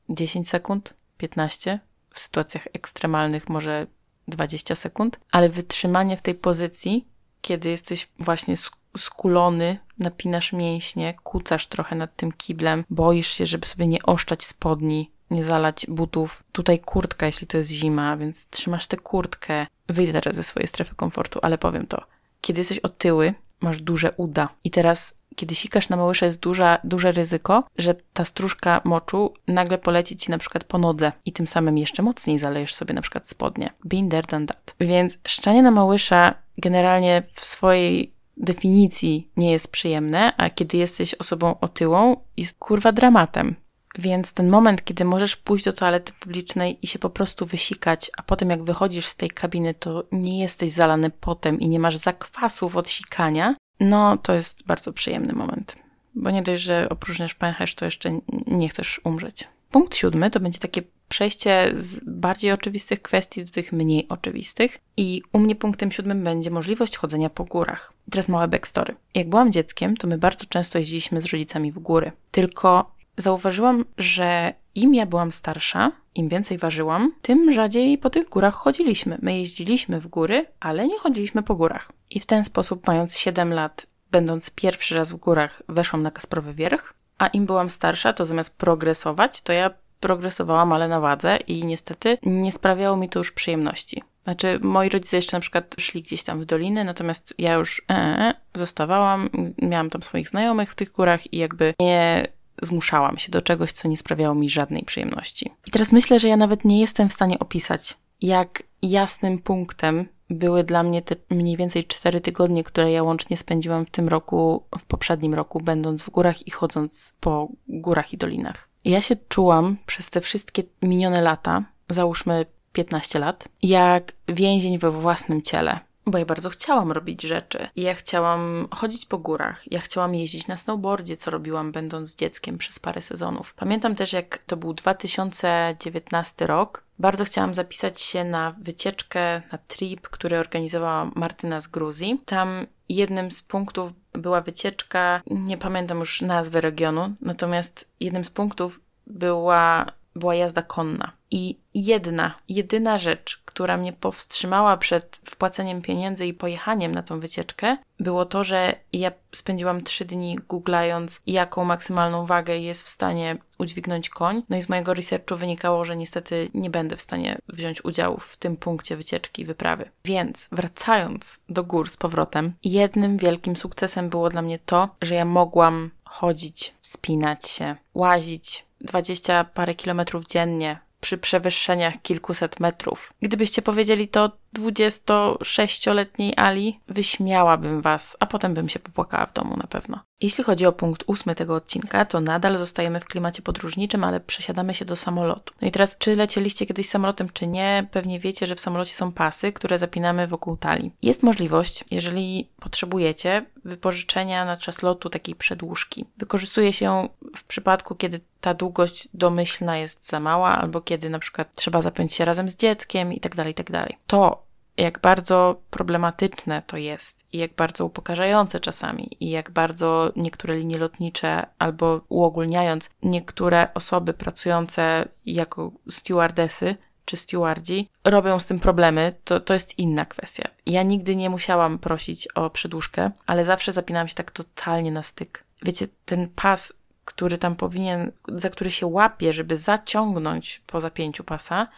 10 0.08 0.48
sekund, 0.48 0.94
15, 1.16 1.80
w 2.14 2.20
sytuacjach 2.20 2.68
ekstremalnych 2.72 3.48
może 3.48 3.86
20 4.28 4.74
sekund, 4.74 5.20
ale 5.30 5.48
wytrzymanie 5.48 6.16
w 6.16 6.22
tej 6.22 6.34
pozycji 6.34 7.10
kiedy 7.40 7.68
jesteś 7.68 8.08
właśnie 8.18 8.56
skulony, 8.96 9.78
napinasz 9.98 10.52
mięśnie, 10.52 11.14
kucasz 11.22 11.66
trochę 11.66 11.96
nad 11.96 12.16
tym 12.16 12.32
kiblem, 12.32 12.84
boisz 12.90 13.28
się, 13.28 13.46
żeby 13.46 13.66
sobie 13.66 13.86
nie 13.86 14.02
oszczać 14.02 14.44
spodni, 14.44 15.10
nie 15.30 15.44
zalać 15.44 15.86
butów. 15.88 16.42
Tutaj 16.52 16.78
kurtka, 16.78 17.26
jeśli 17.26 17.46
to 17.46 17.56
jest 17.56 17.70
zima, 17.70 18.16
więc 18.16 18.46
trzymasz 18.46 18.86
tę 18.86 18.96
kurtkę. 18.96 19.66
Wyjdę 19.88 20.12
teraz 20.12 20.36
ze 20.36 20.42
swojej 20.42 20.66
strefy 20.66 20.94
komfortu, 20.94 21.38
ale 21.42 21.58
powiem 21.58 21.86
to. 21.86 22.02
Kiedy 22.40 22.60
jesteś 22.60 22.78
otyły, 22.78 23.34
masz 23.60 23.82
duże 23.82 24.10
uda. 24.16 24.48
I 24.64 24.70
teraz, 24.70 25.14
kiedy 25.36 25.54
sikasz 25.54 25.88
na 25.88 25.96
małysze, 25.96 26.26
jest 26.26 26.40
duża, 26.40 26.78
duże 26.84 27.12
ryzyko, 27.12 27.64
że 27.78 27.94
ta 28.12 28.24
stróżka 28.24 28.80
moczu 28.84 29.34
nagle 29.48 29.78
poleci 29.78 30.16
ci 30.16 30.30
na 30.30 30.38
przykład 30.38 30.64
po 30.64 30.78
nodze 30.78 31.12
i 31.24 31.32
tym 31.32 31.46
samym 31.46 31.78
jeszcze 31.78 32.02
mocniej 32.02 32.38
zalejesz 32.38 32.74
sobie 32.74 32.94
na 32.94 33.02
przykład 33.02 33.28
spodnie. 33.28 33.70
Been 33.84 34.08
there, 34.08 34.26
done 34.26 34.46
that. 34.46 34.74
Więc 34.80 35.18
szczanie 35.28 35.62
na 35.62 35.70
małysza 35.70 36.34
generalnie 36.58 37.22
w 37.34 37.44
swojej 37.44 38.12
definicji 38.40 39.28
nie 39.36 39.52
jest 39.52 39.72
przyjemne, 39.72 40.36
a 40.36 40.50
kiedy 40.50 40.76
jesteś 40.76 41.14
osobą 41.14 41.60
otyłą, 41.60 42.16
jest 42.36 42.58
kurwa 42.58 42.92
dramatem. 42.92 43.56
Więc 43.98 44.32
ten 44.32 44.48
moment, 44.48 44.84
kiedy 44.84 45.04
możesz 45.04 45.36
pójść 45.36 45.64
do 45.64 45.72
toalety 45.72 46.12
publicznej 46.20 46.78
i 46.82 46.86
się 46.86 46.98
po 46.98 47.10
prostu 47.10 47.46
wysikać, 47.46 48.10
a 48.16 48.22
potem 48.22 48.50
jak 48.50 48.62
wychodzisz 48.62 49.06
z 49.06 49.16
tej 49.16 49.30
kabiny, 49.30 49.74
to 49.74 50.04
nie 50.12 50.40
jesteś 50.40 50.72
zalany 50.72 51.10
potem 51.10 51.60
i 51.60 51.68
nie 51.68 51.78
masz 51.78 51.96
zakwasów 51.96 52.76
od 52.76 52.88
sikania, 52.88 53.54
no 53.80 54.16
to 54.16 54.32
jest 54.32 54.66
bardzo 54.66 54.92
przyjemny 54.92 55.32
moment. 55.32 55.76
Bo 56.14 56.30
nie 56.30 56.42
dość, 56.42 56.62
że 56.62 56.88
opróżniasz 56.88 57.34
pęcherz, 57.34 57.74
to 57.74 57.84
jeszcze 57.84 58.20
nie 58.46 58.68
chcesz 58.68 59.00
umrzeć. 59.04 59.48
Punkt 59.70 59.96
siódmy 59.96 60.30
to 60.30 60.40
będzie 60.40 60.58
takie 60.58 60.82
przejście 61.10 61.72
z 61.76 62.00
bardziej 62.06 62.52
oczywistych 62.52 63.02
kwestii 63.02 63.44
do 63.44 63.50
tych 63.50 63.72
mniej 63.72 64.08
oczywistych. 64.08 64.78
I 64.96 65.22
u 65.32 65.38
mnie 65.38 65.54
punktem 65.54 65.92
siódmym 65.92 66.24
będzie 66.24 66.50
możliwość 66.50 66.96
chodzenia 66.96 67.30
po 67.30 67.44
górach. 67.44 67.92
I 68.08 68.10
teraz 68.10 68.28
małe 68.28 68.48
backstory. 68.48 68.94
Jak 69.14 69.28
byłam 69.28 69.52
dzieckiem, 69.52 69.96
to 69.96 70.06
my 70.06 70.18
bardzo 70.18 70.46
często 70.46 70.78
jeździliśmy 70.78 71.20
z 71.20 71.26
rodzicami 71.26 71.72
w 71.72 71.78
góry. 71.78 72.12
Tylko 72.30 72.94
zauważyłam, 73.16 73.84
że 73.98 74.54
im 74.74 74.94
ja 74.94 75.06
byłam 75.06 75.32
starsza, 75.32 75.92
im 76.14 76.28
więcej 76.28 76.58
ważyłam, 76.58 77.12
tym 77.22 77.52
rzadziej 77.52 77.98
po 77.98 78.10
tych 78.10 78.28
górach 78.28 78.54
chodziliśmy. 78.54 79.18
My 79.22 79.38
jeździliśmy 79.38 80.00
w 80.00 80.06
góry, 80.06 80.46
ale 80.60 80.88
nie 80.88 80.98
chodziliśmy 80.98 81.42
po 81.42 81.54
górach. 81.54 81.92
I 82.10 82.20
w 82.20 82.26
ten 82.26 82.44
sposób, 82.44 82.86
mając 82.86 83.18
7 83.18 83.52
lat, 83.52 83.86
będąc 84.10 84.50
pierwszy 84.50 84.94
raz 84.94 85.12
w 85.12 85.16
górach, 85.16 85.62
weszłam 85.68 86.02
na 86.02 86.10
Kasprowy 86.10 86.54
Wierch, 86.54 86.94
a 87.18 87.26
im 87.26 87.46
byłam 87.46 87.70
starsza, 87.70 88.12
to 88.12 88.24
zamiast 88.24 88.56
progresować, 88.56 89.40
to 89.40 89.52
ja 89.52 89.70
progresowałam, 90.00 90.72
ale 90.72 90.88
na 90.88 91.00
wadze 91.00 91.36
i 91.36 91.64
niestety 91.64 92.18
nie 92.22 92.52
sprawiało 92.52 92.96
mi 92.96 93.08
to 93.08 93.18
już 93.18 93.32
przyjemności. 93.32 94.02
Znaczy, 94.24 94.58
moi 94.62 94.88
rodzice 94.88 95.16
jeszcze 95.16 95.36
na 95.36 95.40
przykład 95.40 95.74
szli 95.78 96.02
gdzieś 96.02 96.22
tam 96.22 96.40
w 96.40 96.44
doliny, 96.44 96.84
natomiast 96.84 97.34
ja 97.38 97.54
już 97.54 97.82
e, 97.90 97.94
e, 97.94 98.34
zostawałam, 98.54 99.30
miałam 99.62 99.90
tam 99.90 100.02
swoich 100.02 100.28
znajomych 100.28 100.72
w 100.72 100.74
tych 100.74 100.92
górach 100.92 101.32
i 101.32 101.36
jakby 101.36 101.74
nie 101.80 102.26
zmuszałam 102.62 103.18
się 103.18 103.32
do 103.32 103.42
czegoś, 103.42 103.72
co 103.72 103.88
nie 103.88 103.96
sprawiało 103.96 104.34
mi 104.34 104.50
żadnej 104.50 104.82
przyjemności. 104.82 105.50
I 105.66 105.70
teraz 105.70 105.92
myślę, 105.92 106.18
że 106.18 106.28
ja 106.28 106.36
nawet 106.36 106.64
nie 106.64 106.80
jestem 106.80 107.08
w 107.08 107.12
stanie 107.12 107.38
opisać, 107.38 107.96
jak 108.22 108.62
jasnym 108.82 109.38
punktem 109.38 110.08
były 110.30 110.64
dla 110.64 110.82
mnie 110.82 111.02
te 111.02 111.16
mniej 111.30 111.56
więcej 111.56 111.84
cztery 111.84 112.20
tygodnie, 112.20 112.64
które 112.64 112.92
ja 112.92 113.02
łącznie 113.02 113.36
spędziłam 113.36 113.86
w 113.86 113.90
tym 113.90 114.08
roku, 114.08 114.62
w 114.78 114.84
poprzednim 114.84 115.34
roku, 115.34 115.60
będąc 115.60 116.02
w 116.02 116.10
górach 116.10 116.46
i 116.46 116.50
chodząc 116.50 117.12
po 117.20 117.48
górach 117.68 118.12
i 118.12 118.16
dolinach. 118.16 118.69
Ja 118.84 119.00
się 119.00 119.16
czułam 119.28 119.76
przez 119.86 120.10
te 120.10 120.20
wszystkie 120.20 120.62
minione 120.82 121.20
lata, 121.20 121.64
załóżmy 121.90 122.46
15 122.72 123.18
lat, 123.18 123.48
jak 123.62 124.12
więzień 124.28 124.78
we 124.78 124.90
własnym 124.90 125.42
ciele 125.42 125.80
bo 126.06 126.18
ja 126.18 126.24
bardzo 126.24 126.50
chciałam 126.50 126.92
robić 126.92 127.22
rzeczy. 127.22 127.68
Ja 127.76 127.94
chciałam 127.94 128.68
chodzić 128.70 129.06
po 129.06 129.18
górach, 129.18 129.72
ja 129.72 129.80
chciałam 129.80 130.14
jeździć 130.14 130.46
na 130.46 130.56
snowboardzie, 130.56 131.16
co 131.16 131.30
robiłam 131.30 131.72
będąc 131.72 132.16
dzieckiem 132.16 132.58
przez 132.58 132.78
parę 132.78 133.00
sezonów. 133.00 133.54
Pamiętam 133.54 133.94
też, 133.94 134.12
jak 134.12 134.38
to 134.38 134.56
był 134.56 134.74
2019 134.74 136.46
rok. 136.46 136.82
Bardzo 136.98 137.24
chciałam 137.24 137.54
zapisać 137.54 138.00
się 138.00 138.24
na 138.24 138.54
wycieczkę, 138.60 139.42
na 139.52 139.58
trip, 139.58 140.08
który 140.08 140.38
organizowała 140.38 141.10
Martyna 141.14 141.60
z 141.60 141.66
Gruzji. 141.66 142.20
Tam 142.24 142.66
jednym 142.88 143.30
z 143.30 143.42
punktów 143.42 143.92
była 144.12 144.40
wycieczka, 144.40 145.22
nie 145.26 145.58
pamiętam 145.58 145.98
już 145.98 146.22
nazwy 146.22 146.60
regionu, 146.60 147.14
natomiast 147.20 147.88
jednym 148.00 148.24
z 148.24 148.30
punktów 148.30 148.80
była 149.06 149.86
była 150.16 150.34
jazda 150.34 150.62
konna. 150.62 151.12
I 151.30 151.58
jedna, 151.74 152.34
jedyna 152.48 152.98
rzecz, 152.98 153.42
która 153.44 153.76
mnie 153.76 153.92
powstrzymała 153.92 154.76
przed 154.76 155.20
wpłaceniem 155.24 155.82
pieniędzy 155.82 156.26
i 156.26 156.34
pojechaniem 156.34 156.92
na 156.92 157.02
tą 157.02 157.20
wycieczkę, 157.20 157.76
było 158.00 158.24
to, 158.24 158.44
że 158.44 158.74
ja 158.92 159.12
spędziłam 159.32 159.82
trzy 159.82 160.04
dni 160.04 160.38
googlając, 160.48 161.20
jaką 161.26 161.64
maksymalną 161.64 162.26
wagę 162.26 162.58
jest 162.58 162.82
w 162.82 162.88
stanie 162.88 163.36
udźwignąć 163.58 164.08
koń. 164.08 164.42
No 164.48 164.56
i 164.56 164.62
z 164.62 164.68
mojego 164.68 164.94
researchu 164.94 165.36
wynikało, 165.36 165.84
że 165.84 165.96
niestety 165.96 166.50
nie 166.54 166.70
będę 166.70 166.96
w 166.96 167.00
stanie 167.00 167.38
wziąć 167.48 167.84
udziału 167.84 168.18
w 168.18 168.36
tym 168.36 168.56
punkcie 168.56 168.96
wycieczki 168.96 169.44
wyprawy. 169.44 169.90
Więc 170.04 170.48
wracając 170.52 171.38
do 171.48 171.64
gór 171.64 171.90
z 171.90 171.96
powrotem, 171.96 172.52
jednym 172.64 173.16
wielkim 173.16 173.56
sukcesem 173.56 174.08
było 174.08 174.28
dla 174.28 174.42
mnie 174.42 174.58
to, 174.58 174.88
że 175.02 175.14
ja 175.14 175.24
mogłam 175.24 175.90
chodzić, 176.04 176.74
wspinać 176.82 177.48
się, 177.48 177.76
łazić, 177.94 178.66
dwadzieścia 178.80 179.44
parę 179.44 179.74
kilometrów 179.74 180.26
dziennie 180.26 180.80
przy 181.00 181.18
przewyższeniach 181.18 182.02
kilkuset 182.02 182.60
metrów. 182.60 183.12
Gdybyście 183.22 183.62
powiedzieli 183.62 184.08
to 184.08 184.30
26-letniej 184.58 186.32
Ali, 186.36 186.80
wyśmiałabym 186.88 187.82
was, 187.82 188.16
a 188.20 188.26
potem 188.26 188.54
bym 188.54 188.68
się 188.68 188.78
popłakała 188.78 189.26
w 189.26 189.32
domu 189.32 189.56
na 189.56 189.66
pewno. 189.66 190.00
Jeśli 190.20 190.44
chodzi 190.44 190.66
o 190.66 190.72
punkt 190.72 191.04
ósmy 191.06 191.34
tego 191.34 191.54
odcinka, 191.54 192.04
to 192.04 192.20
nadal 192.20 192.58
zostajemy 192.58 193.00
w 193.00 193.04
klimacie 193.04 193.42
podróżniczym, 193.42 194.04
ale 194.04 194.20
przesiadamy 194.20 194.74
się 194.74 194.84
do 194.84 194.96
samolotu. 194.96 195.54
No 195.62 195.68
i 195.68 195.70
teraz, 195.70 195.98
czy 195.98 196.16
lecieliście 196.16 196.66
kiedyś 196.66 196.88
samolotem, 196.88 197.28
czy 197.32 197.46
nie, 197.46 197.86
pewnie 197.90 198.20
wiecie, 198.20 198.46
że 198.46 198.54
w 198.54 198.60
samolocie 198.60 198.94
są 198.94 199.12
pasy, 199.12 199.52
które 199.52 199.78
zapinamy 199.78 200.26
wokół 200.26 200.56
talii. 200.56 200.92
Jest 201.02 201.22
możliwość, 201.22 201.84
jeżeli 201.90 202.48
potrzebujecie, 202.60 203.46
wypożyczenia 203.64 204.44
na 204.44 204.56
czas 204.56 204.82
lotu 204.82 205.10
takiej 205.10 205.34
przedłużki. 205.34 206.04
Wykorzystuje 206.16 206.72
się 206.72 207.08
w 207.36 207.44
przypadku, 207.44 207.94
kiedy 207.94 208.20
ta 208.40 208.54
długość 208.54 209.08
domyślna 209.14 209.78
jest 209.78 210.08
za 210.08 210.20
mała, 210.20 210.58
albo 210.58 210.80
kiedy 210.80 211.10
na 211.10 211.18
przykład 211.18 211.54
trzeba 211.54 211.82
zapiąć 211.82 212.14
się 212.14 212.24
razem 212.24 212.48
z 212.48 212.56
dzieckiem 212.56 213.20
tak 213.20 213.34
i 213.48 213.54
tak 213.54 213.70
dalej. 213.70 213.98
To, 214.06 214.42
jak 214.76 215.00
bardzo 215.00 215.60
problematyczne 215.70 216.62
to 216.66 216.76
jest 216.76 217.24
i 217.32 217.38
jak 217.38 217.54
bardzo 217.54 217.84
upokarzające 217.84 218.60
czasami 218.60 219.16
i 219.20 219.30
jak 219.30 219.50
bardzo 219.50 220.12
niektóre 220.16 220.56
linie 220.56 220.78
lotnicze 220.78 221.46
albo 221.58 222.00
uogólniając 222.08 222.90
niektóre 223.02 223.68
osoby 223.74 224.14
pracujące 224.14 225.08
jako 225.26 225.72
stewardesy 225.90 226.76
czy 227.04 227.16
stewardzi 227.16 227.88
robią 228.04 228.40
z 228.40 228.46
tym 228.46 228.60
problemy, 228.60 229.14
to, 229.24 229.40
to 229.40 229.54
jest 229.54 229.78
inna 229.78 230.04
kwestia. 230.04 230.48
Ja 230.66 230.82
nigdy 230.82 231.16
nie 231.16 231.30
musiałam 231.30 231.78
prosić 231.78 232.28
o 232.28 232.50
przedłużkę, 232.50 233.10
ale 233.26 233.44
zawsze 233.44 233.72
zapinałam 233.72 234.08
się 234.08 234.14
tak 234.14 234.30
totalnie 234.30 234.92
na 234.92 235.02
styk. 235.02 235.44
Wiecie, 235.62 235.86
ten 236.04 236.28
pas, 236.28 236.72
który 237.14 237.38
tam 237.38 237.56
powinien, 237.56 238.12
za 238.28 238.50
który 238.50 238.70
się 238.70 238.86
łapie, 238.86 239.32
żeby 239.32 239.56
zaciągnąć 239.56 240.62
po 240.66 240.80
zapięciu 240.80 241.24
pasa, 241.24 241.68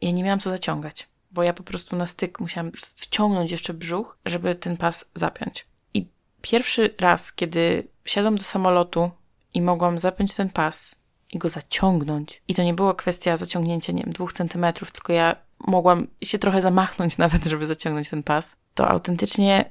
ja 0.00 0.10
nie 0.10 0.24
miałam 0.24 0.40
co 0.40 0.50
zaciągać 0.50 1.10
bo 1.30 1.42
ja 1.42 1.52
po 1.52 1.62
prostu 1.62 1.96
na 1.96 2.06
styk 2.06 2.40
musiałam 2.40 2.72
wciągnąć 2.96 3.50
jeszcze 3.50 3.74
brzuch, 3.74 4.18
żeby 4.24 4.54
ten 4.54 4.76
pas 4.76 5.04
zapiąć. 5.14 5.66
I 5.94 6.08
pierwszy 6.42 6.94
raz, 7.00 7.32
kiedy 7.32 7.88
wsiadłam 8.04 8.36
do 8.36 8.44
samolotu 8.44 9.10
i 9.54 9.62
mogłam 9.62 9.98
zapiąć 9.98 10.34
ten 10.34 10.48
pas 10.48 10.94
i 11.32 11.38
go 11.38 11.48
zaciągnąć, 11.48 12.42
i 12.48 12.54
to 12.54 12.62
nie 12.62 12.74
była 12.74 12.94
kwestia 12.94 13.36
zaciągnięcia, 13.36 13.92
nie 13.92 14.02
wiem, 14.02 14.12
dwóch 14.12 14.32
centymetrów, 14.32 14.90
tylko 14.90 15.12
ja 15.12 15.36
mogłam 15.58 16.06
się 16.22 16.38
trochę 16.38 16.62
zamachnąć 16.62 17.18
nawet, 17.24 17.44
żeby 17.44 17.66
zaciągnąć 17.66 18.10
ten 18.10 18.22
pas, 18.22 18.56
to 18.74 18.88
autentycznie 18.88 19.70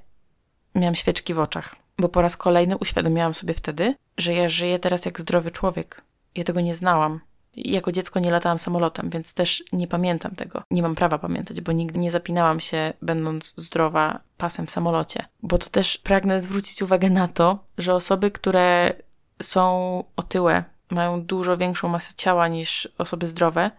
miałam 0.76 0.96
świeczki 0.96 1.34
w 1.34 1.40
oczach, 1.40 1.76
bo 2.00 2.10
po 2.10 2.22
raz 2.22 2.38
kolejny 2.38 2.78
uświadomiłam 2.78 3.34
sobie 3.34 3.54
wtedy, 3.54 3.96
że 4.18 4.34
ja 4.34 4.50
żyję 4.50 4.80
teraz 4.80 5.06
jak 5.06 5.20
zdrowy 5.20 5.52
człowiek. 5.52 6.02
Ja 6.36 6.44
tego 6.44 6.62
nie 6.62 6.76
znałam. 6.76 7.20
Jako 7.56 7.92
dziecko 7.92 8.20
nie 8.20 8.32
latałam 8.32 8.60
samolotem, 8.60 9.10
więc 9.10 9.34
też 9.34 9.64
nie 9.74 9.88
pamiętam 9.88 10.36
tego. 10.36 10.64
Nie 10.72 10.82
mam 10.82 10.96
prawa 10.96 11.18
pamiętać, 11.18 11.62
bo 11.62 11.72
nigdy 11.72 12.00
nie 12.00 12.12
zapinałam 12.12 12.60
się, 12.60 12.94
będąc 13.02 13.54
zdrowa, 13.58 14.20
pasem 14.38 14.68
w 14.68 14.72
samolocie. 14.72 15.26
Bo 15.44 15.58
to 15.58 15.70
też 15.70 15.98
pragnę 15.98 16.40
zwrócić 16.40 16.82
uwagę 16.82 17.10
na 17.10 17.28
to, 17.28 17.60
że 17.78 17.94
osoby, 17.94 18.32
które 18.32 18.94
są 19.42 20.04
otyłe, 20.16 20.64
mają 20.92 21.22
dużo 21.22 21.58
większą 21.58 21.88
masę 21.88 22.14
ciała 22.16 22.48
niż 22.48 22.90
osoby 22.98 23.28
zdrowe, 23.28 23.72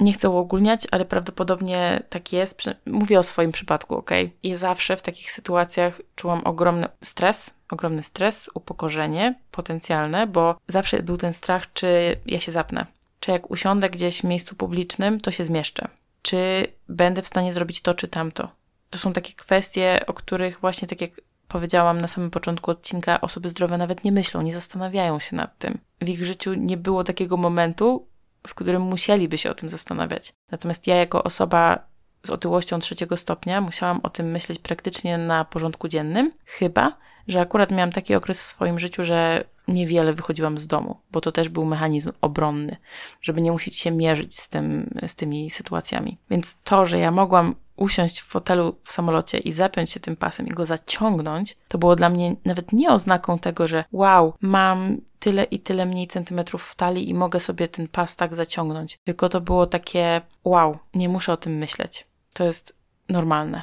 nie 0.00 0.12
chcę 0.12 0.30
uogólniać, 0.30 0.86
ale 0.90 1.04
prawdopodobnie 1.04 2.02
tak 2.08 2.32
jest. 2.32 2.62
Mówię 2.86 3.18
o 3.18 3.22
swoim 3.22 3.52
przypadku, 3.52 3.96
ok? 3.96 4.10
I 4.42 4.56
zawsze 4.56 4.96
w 4.96 5.02
takich 5.02 5.32
sytuacjach 5.32 6.00
czułam 6.16 6.40
ogromny 6.44 6.88
stres, 7.04 7.50
ogromny 7.70 8.02
stres, 8.02 8.50
upokorzenie 8.54 9.34
potencjalne, 9.50 10.26
bo 10.26 10.56
zawsze 10.68 11.02
był 11.02 11.16
ten 11.16 11.32
strach, 11.32 11.72
czy 11.72 12.16
ja 12.26 12.40
się 12.40 12.52
zapnę, 12.52 12.86
czy 13.20 13.30
jak 13.30 13.50
usiądę 13.50 13.90
gdzieś 13.90 14.20
w 14.20 14.24
miejscu 14.24 14.56
publicznym, 14.56 15.20
to 15.20 15.30
się 15.30 15.44
zmieszczę? 15.44 15.88
Czy 16.22 16.66
będę 16.88 17.22
w 17.22 17.28
stanie 17.28 17.52
zrobić 17.52 17.82
to 17.82 17.94
czy 17.94 18.08
tamto? 18.08 18.48
To 18.90 18.98
są 18.98 19.12
takie 19.12 19.32
kwestie, 19.32 20.00
o 20.06 20.14
których 20.14 20.60
właśnie 20.60 20.88
tak 20.88 21.00
jak 21.00 21.10
powiedziałam 21.48 22.00
na 22.00 22.08
samym 22.08 22.30
początku 22.30 22.70
odcinka, 22.70 23.20
osoby 23.20 23.48
zdrowe 23.48 23.78
nawet 23.78 24.04
nie 24.04 24.12
myślą, 24.12 24.42
nie 24.42 24.52
zastanawiają 24.52 25.18
się 25.18 25.36
nad 25.36 25.58
tym. 25.58 25.78
W 26.00 26.08
ich 26.08 26.24
życiu 26.24 26.54
nie 26.54 26.76
było 26.76 27.04
takiego 27.04 27.36
momentu, 27.36 28.06
w 28.48 28.54
którym 28.54 28.82
musieliby 28.82 29.38
się 29.38 29.50
o 29.50 29.54
tym 29.54 29.68
zastanawiać. 29.68 30.32
Natomiast 30.50 30.86
ja, 30.86 30.96
jako 30.96 31.24
osoba 31.24 31.78
z 32.26 32.30
otyłością 32.30 32.78
trzeciego 32.78 33.16
stopnia, 33.16 33.60
musiałam 33.60 34.00
o 34.02 34.10
tym 34.10 34.30
myśleć 34.30 34.58
praktycznie 34.58 35.18
na 35.18 35.44
porządku 35.44 35.88
dziennym, 35.88 36.30
chyba 36.44 36.96
że 37.28 37.40
akurat 37.40 37.70
miałam 37.70 37.92
taki 37.92 38.14
okres 38.14 38.42
w 38.42 38.46
swoim 38.46 38.78
życiu, 38.78 39.04
że 39.04 39.44
niewiele 39.68 40.12
wychodziłam 40.12 40.58
z 40.58 40.66
domu, 40.66 40.96
bo 41.10 41.20
to 41.20 41.32
też 41.32 41.48
był 41.48 41.64
mechanizm 41.64 42.12
obronny, 42.20 42.76
żeby 43.22 43.40
nie 43.40 43.52
musieć 43.52 43.76
się 43.76 43.90
mierzyć 43.90 44.38
z, 44.38 44.48
tym, 44.48 44.90
z 45.06 45.14
tymi 45.14 45.50
sytuacjami. 45.50 46.18
Więc 46.30 46.56
to, 46.64 46.86
że 46.86 46.98
ja 46.98 47.10
mogłam 47.10 47.54
usiąść 47.76 48.20
w 48.20 48.24
fotelu 48.24 48.76
w 48.84 48.92
samolocie 48.92 49.38
i 49.38 49.52
zapiąć 49.52 49.90
się 49.90 50.00
tym 50.00 50.16
pasem 50.16 50.46
i 50.46 50.50
go 50.50 50.66
zaciągnąć, 50.66 51.56
to 51.68 51.78
było 51.78 51.96
dla 51.96 52.08
mnie 52.08 52.36
nawet 52.44 52.72
nie 52.72 52.90
oznaką 52.90 53.38
tego, 53.38 53.68
że 53.68 53.84
wow, 53.92 54.34
mam 54.40 55.00
tyle 55.18 55.44
i 55.44 55.60
tyle 55.60 55.86
mniej 55.86 56.08
centymetrów 56.08 56.62
w 56.62 56.74
talii 56.74 57.08
i 57.08 57.14
mogę 57.14 57.40
sobie 57.40 57.68
ten 57.68 57.88
pas 57.88 58.16
tak 58.16 58.34
zaciągnąć. 58.34 58.98
Tylko 59.04 59.28
to 59.28 59.40
było 59.40 59.66
takie 59.66 60.20
wow, 60.44 60.78
nie 60.94 61.08
muszę 61.08 61.32
o 61.32 61.36
tym 61.36 61.52
myśleć. 61.52 62.06
To 62.32 62.44
jest 62.44 62.76
normalne. 63.08 63.62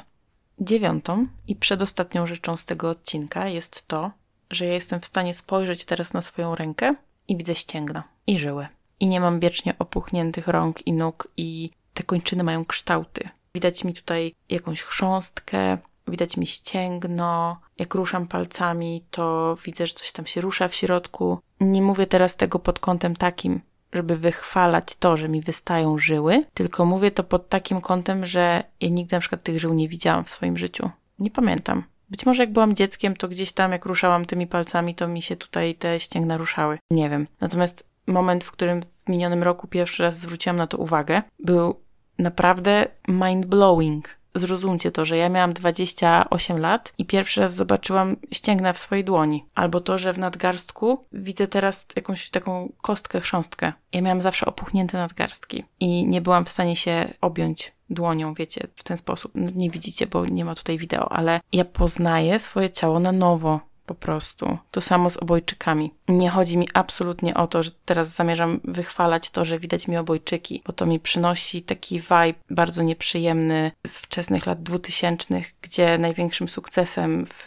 Dziewiątą 0.60 1.26
i 1.48 1.56
przedostatnią 1.56 2.26
rzeczą 2.26 2.56
z 2.56 2.64
tego 2.64 2.90
odcinka 2.90 3.48
jest 3.48 3.88
to, 3.88 4.10
że 4.50 4.66
ja 4.66 4.72
jestem 4.72 5.00
w 5.00 5.06
stanie 5.06 5.34
spojrzeć 5.34 5.84
teraz 5.84 6.12
na 6.12 6.22
swoją 6.22 6.54
rękę 6.54 6.94
i 7.28 7.36
widzę 7.36 7.54
ścięgna 7.54 8.02
i 8.26 8.38
żyły. 8.38 8.66
I 9.00 9.06
nie 9.06 9.20
mam 9.20 9.40
wiecznie 9.40 9.74
opuchniętych 9.78 10.48
rąk 10.48 10.86
i 10.86 10.92
nóg 10.92 11.28
i 11.36 11.70
te 11.94 12.02
kończyny 12.02 12.44
mają 12.44 12.64
kształty. 12.64 13.28
Widać 13.54 13.84
mi 13.84 13.94
tutaj 13.94 14.34
jakąś 14.48 14.82
chrząstkę, 14.82 15.78
widać 16.08 16.36
mi 16.36 16.46
ścięgno. 16.46 17.60
Jak 17.78 17.94
ruszam 17.94 18.26
palcami, 18.26 19.04
to 19.10 19.56
widzę, 19.64 19.86
że 19.86 19.94
coś 19.94 20.12
tam 20.12 20.26
się 20.26 20.40
rusza 20.40 20.68
w 20.68 20.74
środku. 20.74 21.38
Nie 21.60 21.82
mówię 21.82 22.06
teraz 22.06 22.36
tego 22.36 22.58
pod 22.58 22.78
kątem 22.78 23.16
takim, 23.16 23.60
żeby 23.92 24.16
wychwalać 24.16 24.96
to, 24.96 25.16
że 25.16 25.28
mi 25.28 25.40
wystają 25.40 25.96
żyły, 25.96 26.44
tylko 26.54 26.84
mówię 26.84 27.10
to 27.10 27.24
pod 27.24 27.48
takim 27.48 27.80
kątem, 27.80 28.24
że 28.26 28.64
ja 28.80 28.88
nigdy 28.88 29.16
na 29.16 29.20
przykład 29.20 29.42
tych 29.42 29.60
żył 29.60 29.74
nie 29.74 29.88
widziałam 29.88 30.24
w 30.24 30.28
swoim 30.28 30.58
życiu. 30.58 30.90
Nie 31.18 31.30
pamiętam. 31.30 31.82
Być 32.10 32.26
może 32.26 32.42
jak 32.42 32.52
byłam 32.52 32.74
dzieckiem, 32.74 33.16
to 33.16 33.28
gdzieś 33.28 33.52
tam, 33.52 33.72
jak 33.72 33.84
ruszałam 33.84 34.24
tymi 34.24 34.46
palcami, 34.46 34.94
to 34.94 35.08
mi 35.08 35.22
się 35.22 35.36
tutaj 35.36 35.74
te 35.74 36.00
ścięgna 36.00 36.36
ruszały. 36.36 36.78
Nie 36.90 37.10
wiem. 37.10 37.26
Natomiast 37.40 37.84
moment, 38.06 38.44
w 38.44 38.50
którym 38.50 38.82
w 38.82 39.08
minionym 39.08 39.42
roku 39.42 39.66
pierwszy 39.66 40.02
raz 40.02 40.18
zwróciłam 40.18 40.56
na 40.56 40.66
to 40.66 40.78
uwagę, 40.78 41.22
był 41.38 41.80
naprawdę 42.18 42.88
mind-blowing. 43.08 44.02
Zrozumcie 44.38 44.90
to, 44.90 45.04
że 45.04 45.16
ja 45.16 45.28
miałam 45.28 45.52
28 45.52 46.58
lat 46.58 46.92
i 46.98 47.04
pierwszy 47.04 47.40
raz 47.40 47.54
zobaczyłam 47.54 48.16
ścięgna 48.32 48.72
w 48.72 48.78
swojej 48.78 49.04
dłoni. 49.04 49.46
Albo 49.54 49.80
to, 49.80 49.98
że 49.98 50.12
w 50.12 50.18
nadgarstku 50.18 51.00
widzę 51.12 51.46
teraz 51.46 51.86
jakąś 51.96 52.30
taką 52.30 52.72
kostkę, 52.82 53.20
chrząstkę. 53.20 53.72
Ja 53.92 54.02
miałam 54.02 54.20
zawsze 54.20 54.46
opuchnięte 54.46 54.98
nadgarstki 54.98 55.64
i 55.80 56.06
nie 56.06 56.20
byłam 56.20 56.44
w 56.44 56.48
stanie 56.48 56.76
się 56.76 57.14
objąć 57.20 57.72
dłonią, 57.90 58.34
wiecie, 58.34 58.66
w 58.76 58.84
ten 58.84 58.96
sposób. 58.96 59.32
No, 59.34 59.50
nie 59.54 59.70
widzicie, 59.70 60.06
bo 60.06 60.26
nie 60.26 60.44
ma 60.44 60.54
tutaj 60.54 60.78
wideo, 60.78 61.12
ale 61.12 61.40
ja 61.52 61.64
poznaję 61.64 62.38
swoje 62.38 62.70
ciało 62.70 63.00
na 63.00 63.12
nowo 63.12 63.60
po 63.86 63.94
prostu. 63.94 64.58
To 64.70 64.80
samo 64.80 65.10
z 65.10 65.16
obojczykami. 65.16 65.90
Nie 66.08 66.30
chodzi 66.30 66.58
mi 66.58 66.68
absolutnie 66.74 67.34
o 67.34 67.46
to, 67.46 67.62
że 67.62 67.70
teraz 67.84 68.08
zamierzam 68.08 68.60
wychwalać 68.64 69.30
to, 69.30 69.44
że 69.44 69.58
widać 69.58 69.88
mi 69.88 69.96
obojczyki, 69.96 70.62
bo 70.66 70.72
to 70.72 70.86
mi 70.86 71.00
przynosi 71.00 71.62
taki 71.62 72.00
vibe 72.00 72.34
bardzo 72.50 72.82
nieprzyjemny 72.82 73.72
z 73.86 73.98
wczesnych 73.98 74.46
lat 74.46 74.62
dwutysięcznych, 74.62 75.54
gdzie 75.62 75.98
największym 75.98 76.48
sukcesem 76.48 77.26
w 77.26 77.46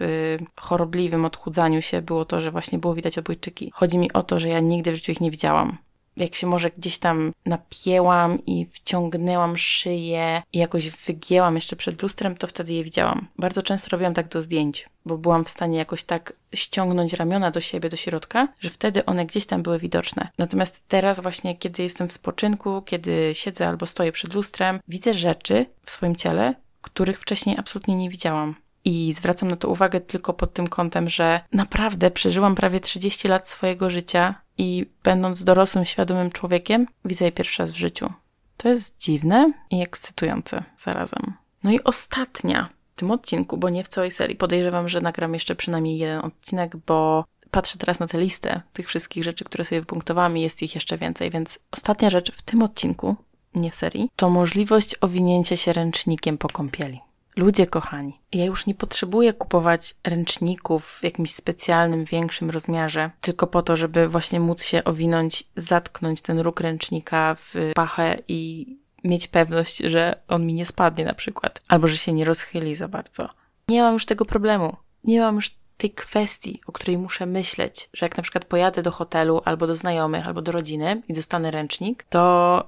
chorobliwym 0.56 1.26
odchudzaniu 1.26 1.82
się 1.82 2.02
było 2.02 2.26
to, 2.26 2.42
że 2.42 2.52
właśnie 2.52 2.80
było 2.80 2.96
widać 2.96 3.18
obojczyki. 3.18 3.72
Chodzi 3.74 3.98
mi 3.98 4.14
o 4.14 4.24
to, 4.24 4.40
że 4.40 4.50
ja 4.50 4.60
nigdy 4.60 4.92
w 4.92 4.96
życiu 4.96 5.12
ich 5.12 5.22
nie 5.22 5.32
widziałam 5.32 5.78
jak 6.24 6.36
się 6.36 6.48
może 6.48 6.70
gdzieś 6.78 6.98
tam 6.98 7.34
napięłam 7.46 8.46
i 8.46 8.66
wciągnęłam 8.66 9.58
szyję 9.58 10.42
i 10.54 10.60
jakoś 10.60 10.90
wygięłam 10.90 11.56
jeszcze 11.56 11.76
przed 11.76 12.02
lustrem, 12.02 12.36
to 12.36 12.48
wtedy 12.48 12.74
je 12.74 12.84
widziałam. 12.84 13.28
Bardzo 13.38 13.62
często 13.62 13.90
robiłam 13.90 14.14
tak 14.14 14.28
do 14.28 14.42
zdjęć, 14.42 14.90
bo 15.06 15.18
byłam 15.18 15.46
w 15.46 15.50
stanie 15.50 15.78
jakoś 15.78 16.04
tak 16.04 16.34
ściągnąć 16.56 17.14
ramiona 17.14 17.52
do 17.52 17.62
siebie, 17.62 17.90
do 17.90 17.98
środka, 17.98 18.48
że 18.60 18.70
wtedy 18.70 19.06
one 19.06 19.26
gdzieś 19.26 19.46
tam 19.46 19.64
były 19.64 19.80
widoczne. 19.80 20.28
Natomiast 20.38 20.82
teraz 20.88 21.20
właśnie, 21.20 21.56
kiedy 21.56 21.84
jestem 21.84 22.08
w 22.08 22.14
spoczynku, 22.14 22.82
kiedy 22.82 23.32
siedzę 23.34 23.68
albo 23.68 23.86
stoję 23.86 24.12
przed 24.12 24.34
lustrem, 24.34 24.80
widzę 24.88 25.14
rzeczy 25.14 25.66
w 25.86 25.92
swoim 25.92 26.16
ciele, 26.16 26.56
których 26.82 27.20
wcześniej 27.20 27.56
absolutnie 27.60 27.96
nie 27.96 28.10
widziałam. 28.10 28.56
I 28.86 29.14
zwracam 29.18 29.50
na 29.50 29.56
to 29.56 29.68
uwagę 29.68 30.02
tylko 30.02 30.34
pod 30.34 30.54
tym 30.54 30.68
kątem, 30.68 31.10
że 31.10 31.42
naprawdę 31.52 32.12
przeżyłam 32.12 32.56
prawie 32.56 32.80
30 32.80 33.28
lat 33.28 33.50
swojego 33.50 33.90
życia 33.90 34.36
i 34.60 34.86
będąc 35.04 35.44
dorosłym, 35.44 35.86
świadomym 35.86 36.32
człowiekiem, 36.32 36.88
widzę 37.06 37.26
je 37.26 37.32
pierwszy 37.32 37.64
raz 37.64 37.72
w 37.72 37.78
życiu. 37.78 38.14
To 38.58 38.70
jest 38.70 38.98
dziwne 39.00 39.54
i 39.70 39.82
ekscytujące 39.82 40.64
zarazem. 40.78 41.34
No 41.64 41.72
i 41.72 41.84
ostatnia 41.84 42.70
w 42.96 43.00
tym 43.00 43.12
odcinku, 43.12 43.58
bo 43.58 43.70
nie 43.70 43.84
w 43.84 43.88
całej 43.88 44.12
serii. 44.12 44.36
Podejrzewam, 44.36 44.90
że 44.90 45.02
nagram 45.02 45.34
jeszcze 45.34 45.56
przynajmniej 45.56 45.98
jeden 45.98 46.20
odcinek, 46.20 46.78
bo 46.78 47.26
patrzę 47.52 47.78
teraz 47.78 48.00
na 48.00 48.08
tę 48.08 48.20
listę 48.20 48.62
tych 48.74 48.88
wszystkich 48.88 49.24
rzeczy, 49.24 49.44
które 49.44 49.66
sobie 49.66 49.82
wypunktowałam 49.82 50.38
i 50.38 50.42
jest 50.42 50.62
ich 50.62 50.76
jeszcze 50.76 50.98
więcej, 50.98 51.30
więc 51.30 51.60
ostatnia 51.72 52.10
rzecz 52.10 52.32
w 52.32 52.42
tym 52.42 52.62
odcinku, 52.62 53.16
nie 53.56 53.72
w 53.72 53.76
serii, 53.76 54.10
to 54.16 54.30
możliwość 54.30 54.96
owinięcia 55.02 55.58
się 55.58 55.74
ręcznikiem 55.74 56.38
po 56.38 56.50
kąpieli. 56.50 57.00
Ludzie 57.36 57.68
kochani, 57.68 58.20
ja 58.34 58.46
już 58.46 58.66
nie 58.66 58.76
potrzebuję 58.76 59.34
kupować 59.34 59.96
ręczników 60.04 60.86
w 60.86 61.04
jakimś 61.04 61.36
specjalnym, 61.36 62.06
większym 62.06 62.50
rozmiarze, 62.50 63.12
tylko 63.22 63.48
po 63.48 63.62
to, 63.62 63.78
żeby 63.78 64.08
właśnie 64.08 64.40
móc 64.40 64.64
się 64.64 64.84
owinąć, 64.84 65.44
zatknąć 65.56 66.22
ten 66.22 66.40
róg 66.40 66.60
ręcznika 66.60 67.36
w 67.36 67.54
pachę 67.76 68.18
i 68.28 68.68
mieć 69.04 69.28
pewność, 69.28 69.78
że 69.78 70.22
on 70.28 70.46
mi 70.46 70.54
nie 70.54 70.66
spadnie 70.66 71.06
na 71.06 71.14
przykład, 71.14 71.62
albo 71.68 71.88
że 71.88 71.98
się 71.98 72.14
nie 72.14 72.26
rozchyli 72.26 72.76
za 72.76 72.88
bardzo. 72.88 73.30
Nie 73.68 73.82
mam 73.82 73.94
już 73.94 74.06
tego 74.06 74.26
problemu. 74.26 74.76
Nie 75.04 75.22
mam 75.22 75.36
już 75.36 75.52
tej 75.78 75.92
kwestii, 75.92 76.62
o 76.68 76.72
której 76.72 76.98
muszę 76.98 77.26
myśleć, 77.26 77.90
że 77.94 78.06
jak 78.06 78.18
na 78.18 78.24
przykład 78.24 78.46
pojadę 78.46 78.82
do 78.82 78.92
hotelu 78.92 79.42
albo 79.46 79.68
do 79.68 79.76
znajomych, 79.76 80.28
albo 80.28 80.42
do 80.42 80.52
rodziny 80.52 81.02
i 81.08 81.14
dostanę 81.14 81.52
ręcznik, 81.52 82.04
to 82.04 82.64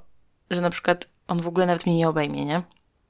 że 0.51 0.61
na 0.61 0.69
przykład 0.69 1.07
on 1.27 1.41
w 1.41 1.47
ogóle 1.47 1.65
nawet 1.65 1.85
mnie 1.85 1.97
nie 1.97 2.09
obejmie, 2.09 2.45
nie? 2.45 2.63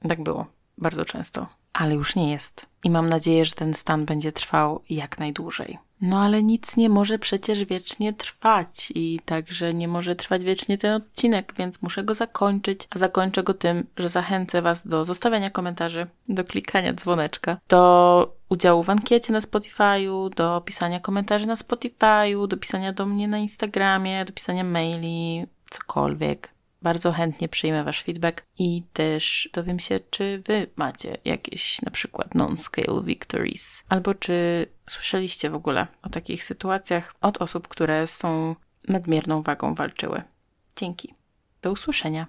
Tak 0.08 0.22
było 0.22 0.46
bardzo 0.78 1.04
często, 1.04 1.46
ale 1.72 1.94
już 1.94 2.16
nie 2.16 2.30
jest. 2.30 2.66
I 2.84 2.90
mam 2.90 3.08
nadzieję, 3.08 3.44
że 3.44 3.52
ten 3.52 3.74
stan 3.74 4.04
będzie 4.04 4.32
trwał 4.32 4.82
jak 4.90 5.18
najdłużej. 5.18 5.78
No 6.02 6.20
ale 6.20 6.42
nic 6.42 6.76
nie 6.76 6.88
może 6.88 7.18
przecież 7.18 7.64
wiecznie 7.64 8.12
trwać 8.12 8.92
i 8.94 9.20
także 9.24 9.74
nie 9.74 9.88
może 9.88 10.16
trwać 10.16 10.44
wiecznie 10.44 10.78
ten 10.78 10.94
odcinek, 10.94 11.54
więc 11.58 11.82
muszę 11.82 12.04
go 12.04 12.14
zakończyć. 12.14 12.88
A 12.90 12.98
zakończę 12.98 13.42
go 13.42 13.54
tym, 13.54 13.86
że 13.96 14.08
zachęcę 14.08 14.62
Was 14.62 14.86
do 14.86 15.04
zostawiania 15.04 15.50
komentarzy, 15.50 16.06
do 16.28 16.44
klikania 16.44 16.92
dzwoneczka, 16.92 17.56
do 17.68 18.34
udziału 18.48 18.82
w 18.82 18.90
ankiecie 18.90 19.32
na 19.32 19.40
Spotify'u, 19.40 20.34
do 20.34 20.62
pisania 20.64 21.00
komentarzy 21.00 21.46
na 21.46 21.54
Spotify'u, 21.54 22.48
do 22.48 22.56
pisania 22.56 22.92
do 22.92 23.06
mnie 23.06 23.28
na 23.28 23.38
Instagramie, 23.38 24.24
do 24.24 24.32
pisania 24.32 24.64
maili, 24.64 25.46
cokolwiek. 25.70 26.52
Bardzo 26.82 27.12
chętnie 27.12 27.48
przyjmę 27.48 27.84
Wasz 27.84 28.02
feedback 28.02 28.46
i 28.58 28.82
też 28.92 29.48
dowiem 29.52 29.78
się, 29.78 30.00
czy 30.10 30.42
Wy 30.46 30.66
macie 30.76 31.18
jakieś 31.24 31.82
na 31.82 31.90
przykład 31.90 32.34
non-scale 32.34 33.02
victories, 33.02 33.84
albo 33.88 34.14
czy 34.14 34.66
słyszeliście 34.88 35.50
w 35.50 35.54
ogóle 35.54 35.86
o 36.02 36.08
takich 36.08 36.44
sytuacjach 36.44 37.14
od 37.20 37.42
osób, 37.42 37.68
które 37.68 38.06
z 38.06 38.18
tą 38.18 38.56
nadmierną 38.88 39.42
wagą 39.42 39.74
walczyły. 39.74 40.22
Dzięki. 40.76 41.14
Do 41.62 41.72
usłyszenia. 41.72 42.26